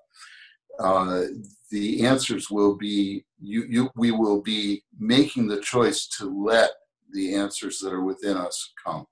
Uh, 0.79 1.23
the 1.71 2.05
answers 2.05 2.49
will 2.49 2.75
be 2.75 3.25
you, 3.41 3.65
you 3.69 3.89
we 3.95 4.11
will 4.11 4.41
be 4.41 4.83
making 4.99 5.47
the 5.47 5.61
choice 5.61 6.07
to 6.07 6.25
let 6.25 6.71
the 7.11 7.35
answers 7.35 7.79
that 7.79 7.93
are 7.93 8.03
within 8.03 8.37
us 8.37 8.73
come. 8.85 9.05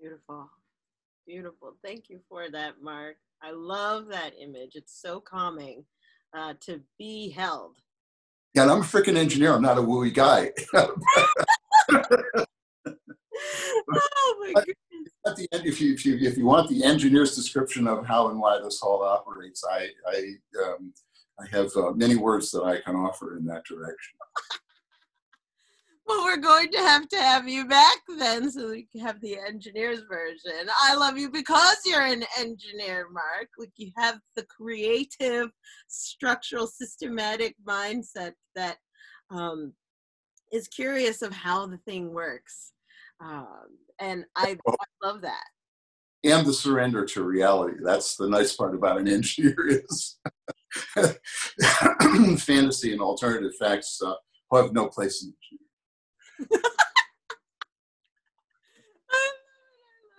Beautiful. 0.00 0.50
Beautiful. 1.26 1.76
Thank 1.84 2.08
you 2.08 2.20
for 2.28 2.50
that 2.50 2.82
mark. 2.82 3.16
I 3.42 3.50
love 3.52 4.08
that 4.08 4.32
image. 4.40 4.72
It's 4.74 5.00
so 5.00 5.20
calming 5.20 5.84
uh, 6.36 6.54
to 6.60 6.80
be 6.98 7.30
held 7.30 7.76
and 8.62 8.70
I'm 8.70 8.80
a 8.80 8.84
freaking 8.84 9.16
engineer. 9.16 9.54
I'm 9.54 9.62
not 9.62 9.78
a 9.78 9.82
wooey 9.82 10.12
guy. 10.12 10.50
oh 10.74 10.94
my 14.40 14.52
goodness. 14.52 14.76
At 15.26 15.36
the 15.36 15.48
end, 15.52 15.66
if 15.66 15.80
you, 15.80 15.94
if 15.94 16.04
you 16.06 16.16
if 16.18 16.36
you 16.36 16.46
want 16.46 16.68
the 16.68 16.84
engineer's 16.84 17.36
description 17.36 17.86
of 17.86 18.06
how 18.06 18.28
and 18.28 18.40
why 18.40 18.58
this 18.62 18.80
all 18.82 19.02
operates, 19.02 19.62
I 19.70 19.88
I 20.06 20.34
um, 20.64 20.92
I 21.38 21.46
have 21.50 21.70
uh, 21.76 21.92
many 21.92 22.16
words 22.16 22.50
that 22.52 22.62
I 22.62 22.80
can 22.80 22.96
offer 22.96 23.36
in 23.36 23.44
that 23.46 23.64
direction. 23.64 24.16
Well, 26.08 26.24
we're 26.24 26.38
going 26.38 26.70
to 26.72 26.78
have 26.78 27.06
to 27.08 27.18
have 27.18 27.46
you 27.46 27.66
back 27.66 27.98
then 28.18 28.50
so 28.50 28.70
we 28.70 28.88
can 28.90 29.02
have 29.02 29.20
the 29.20 29.36
engineer's 29.46 30.00
version. 30.08 30.70
I 30.82 30.94
love 30.94 31.18
you 31.18 31.30
because 31.30 31.76
you're 31.84 32.00
an 32.00 32.24
engineer, 32.38 33.08
Mark. 33.12 33.48
Like 33.58 33.72
you 33.76 33.90
have 33.98 34.18
the 34.34 34.44
creative, 34.44 35.50
structural, 35.88 36.66
systematic 36.66 37.56
mindset 37.68 38.32
that 38.54 38.78
um, 39.30 39.74
is 40.50 40.66
curious 40.66 41.20
of 41.20 41.34
how 41.34 41.66
the 41.66 41.76
thing 41.76 42.14
works. 42.14 42.72
Um, 43.20 43.66
and 44.00 44.24
I, 44.34 44.56
I 44.66 45.06
love 45.06 45.20
that. 45.20 45.44
And 46.24 46.46
the 46.46 46.54
surrender 46.54 47.04
to 47.04 47.22
reality. 47.22 47.76
That's 47.82 48.16
the 48.16 48.30
nice 48.30 48.56
part 48.56 48.74
about 48.74 48.98
an 48.98 49.08
engineer 49.12 49.66
is 49.68 50.18
fantasy 52.42 52.92
and 52.92 53.02
alternative 53.02 53.52
facts 53.60 54.00
uh, 54.02 54.14
have 54.56 54.72
no 54.72 54.86
place 54.86 55.22
in 55.22 55.34
engineering. 55.34 55.67
I 59.10 59.30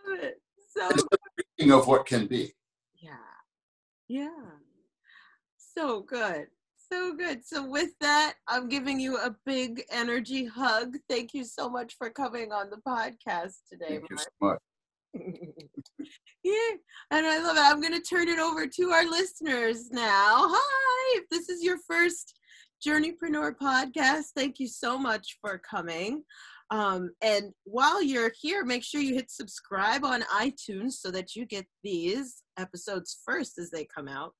love 0.07 0.19
it. 0.19 0.41
So 0.75 0.89
thinking 1.57 1.73
of 1.73 1.87
what 1.87 2.05
can 2.05 2.27
be. 2.27 2.53
Yeah. 2.99 3.11
Yeah. 4.07 4.29
So 5.57 6.01
good. 6.01 6.47
So 6.91 7.13
good. 7.13 7.45
So 7.45 7.69
with 7.69 7.91
that, 8.01 8.33
I'm 8.47 8.67
giving 8.67 8.99
you 8.99 9.17
a 9.17 9.35
big 9.45 9.83
energy 9.91 10.45
hug. 10.45 10.97
Thank 11.07 11.33
you 11.33 11.43
so 11.43 11.69
much 11.69 11.95
for 11.97 12.09
coming 12.09 12.51
on 12.51 12.69
the 12.69 12.77
podcast 12.77 13.57
today. 13.69 13.99
Thank 13.99 14.11
Mark. 14.11 14.11
you 14.11 14.17
so 14.17 14.29
much. 14.41 14.59
yeah, 16.43 16.71
and 17.11 17.25
I 17.25 17.39
love 17.39 17.57
it. 17.57 17.63
I'm 17.63 17.81
going 17.81 17.93
to 17.93 18.01
turn 18.01 18.27
it 18.27 18.39
over 18.39 18.67
to 18.67 18.89
our 18.89 19.05
listeners 19.05 19.89
now. 19.91 20.47
Hi, 20.49 21.19
if 21.19 21.29
this 21.29 21.49
is 21.49 21.63
your 21.63 21.77
first 21.87 22.38
Journeypreneur 22.85 23.55
podcast. 23.61 24.27
Thank 24.35 24.59
you 24.59 24.67
so 24.67 24.97
much 24.97 25.37
for 25.41 25.57
coming. 25.59 26.23
Um, 26.71 27.11
and 27.21 27.51
while 27.63 28.01
you're 28.01 28.31
here, 28.39 28.63
make 28.63 28.83
sure 28.83 29.01
you 29.01 29.15
hit 29.15 29.31
subscribe 29.31 30.05
on 30.05 30.21
iTunes 30.33 30.93
so 30.93 31.11
that 31.11 31.35
you 31.35 31.45
get 31.45 31.65
these 31.83 32.43
episodes 32.57 33.19
first 33.25 33.57
as 33.57 33.71
they 33.71 33.85
come 33.85 34.07
out. 34.07 34.33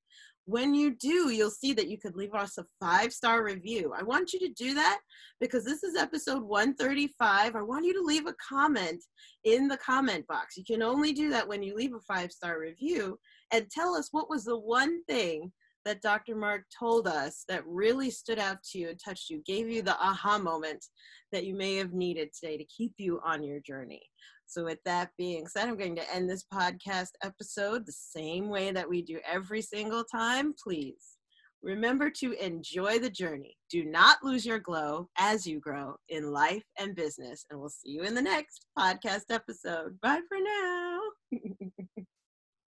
When 0.46 0.74
you 0.74 0.96
do, 0.96 1.30
you'll 1.30 1.52
see 1.52 1.74
that 1.74 1.90
you 1.90 2.00
could 2.00 2.16
leave 2.16 2.34
us 2.34 2.58
a 2.58 2.66
five 2.80 3.14
star 3.14 3.44
review. 3.44 3.94
I 3.96 4.02
want 4.02 4.34
you 4.34 4.40
to 4.40 4.50
do 4.50 4.74
that 4.74 5.00
because 5.40 5.64
this 5.64 5.84
is 5.84 5.96
episode 5.96 6.42
135. 6.42 7.56
I 7.56 7.62
want 7.62 7.86
you 7.86 7.94
to 7.94 8.02
leave 8.02 8.26
a 8.26 8.34
comment 8.48 9.04
in 9.44 9.68
the 9.68 9.78
comment 9.78 10.26
box. 10.26 10.58
You 10.58 10.64
can 10.64 10.82
only 10.82 11.14
do 11.14 11.30
that 11.30 11.48
when 11.48 11.62
you 11.62 11.76
leave 11.76 11.94
a 11.94 12.00
five 12.00 12.32
star 12.32 12.60
review 12.60 13.20
and 13.52 13.70
tell 13.70 13.94
us 13.94 14.10
what 14.12 14.30
was 14.30 14.46
the 14.46 14.58
one 14.58 15.04
thing 15.04 15.52
that 15.86 16.02
Dr. 16.02 16.36
Mark 16.36 16.64
told 16.78 17.08
us 17.08 17.44
that 17.48 17.66
really 17.66 18.10
stood 18.10 18.40
out 18.40 18.62
to 18.64 18.80
you 18.80 18.90
and 18.90 19.00
touched 19.04 19.30
you, 19.30 19.42
gave 19.46 19.70
you 19.70 19.82
the 19.82 19.96
aha 19.96 20.38
moment 20.38 20.86
that 21.32 21.46
you 21.46 21.56
may 21.56 21.76
have 21.76 21.94
needed 21.94 22.30
today 22.34 22.58
to 22.58 22.66
keep 22.66 22.94
you 22.98 23.20
on 23.26 23.44
your 23.44 23.60
journey. 23.60 24.02
So, 24.46 24.64
with 24.64 24.80
that 24.86 25.12
being 25.18 25.48
said, 25.48 25.68
I'm 25.68 25.78
going 25.78 25.96
to 25.96 26.14
end 26.16 26.30
this 26.30 26.46
podcast 26.52 27.12
episode 27.24 27.86
the 27.86 27.92
same 27.92 28.50
way 28.50 28.72
that 28.72 28.90
we 28.90 29.04
do 29.04 29.20
every 29.28 29.62
single 29.62 30.04
time. 30.04 30.54
Please 30.62 31.18
remember 31.62 32.10
to 32.10 32.34
enjoy 32.34 33.00
the 33.00 33.10
journey. 33.10 33.58
Do 33.70 33.86
not 33.86 34.24
lose 34.24 34.46
your 34.46 34.60
glow 34.60 35.10
as 35.18 35.46
you 35.46 35.60
grow 35.60 35.96
in 36.10 36.32
life 36.32 36.64
and 36.80 36.96
business. 36.96 37.46
And 37.50 37.60
we'll 37.60 37.70
see 37.70 37.92
you 37.92 38.04
in 38.04 38.16
the 38.16 38.22
next 38.22 38.66
podcast 38.78 39.26
episode. 39.30 40.00
Bye 40.02 40.22
for 40.28 40.38
now. 40.42 41.00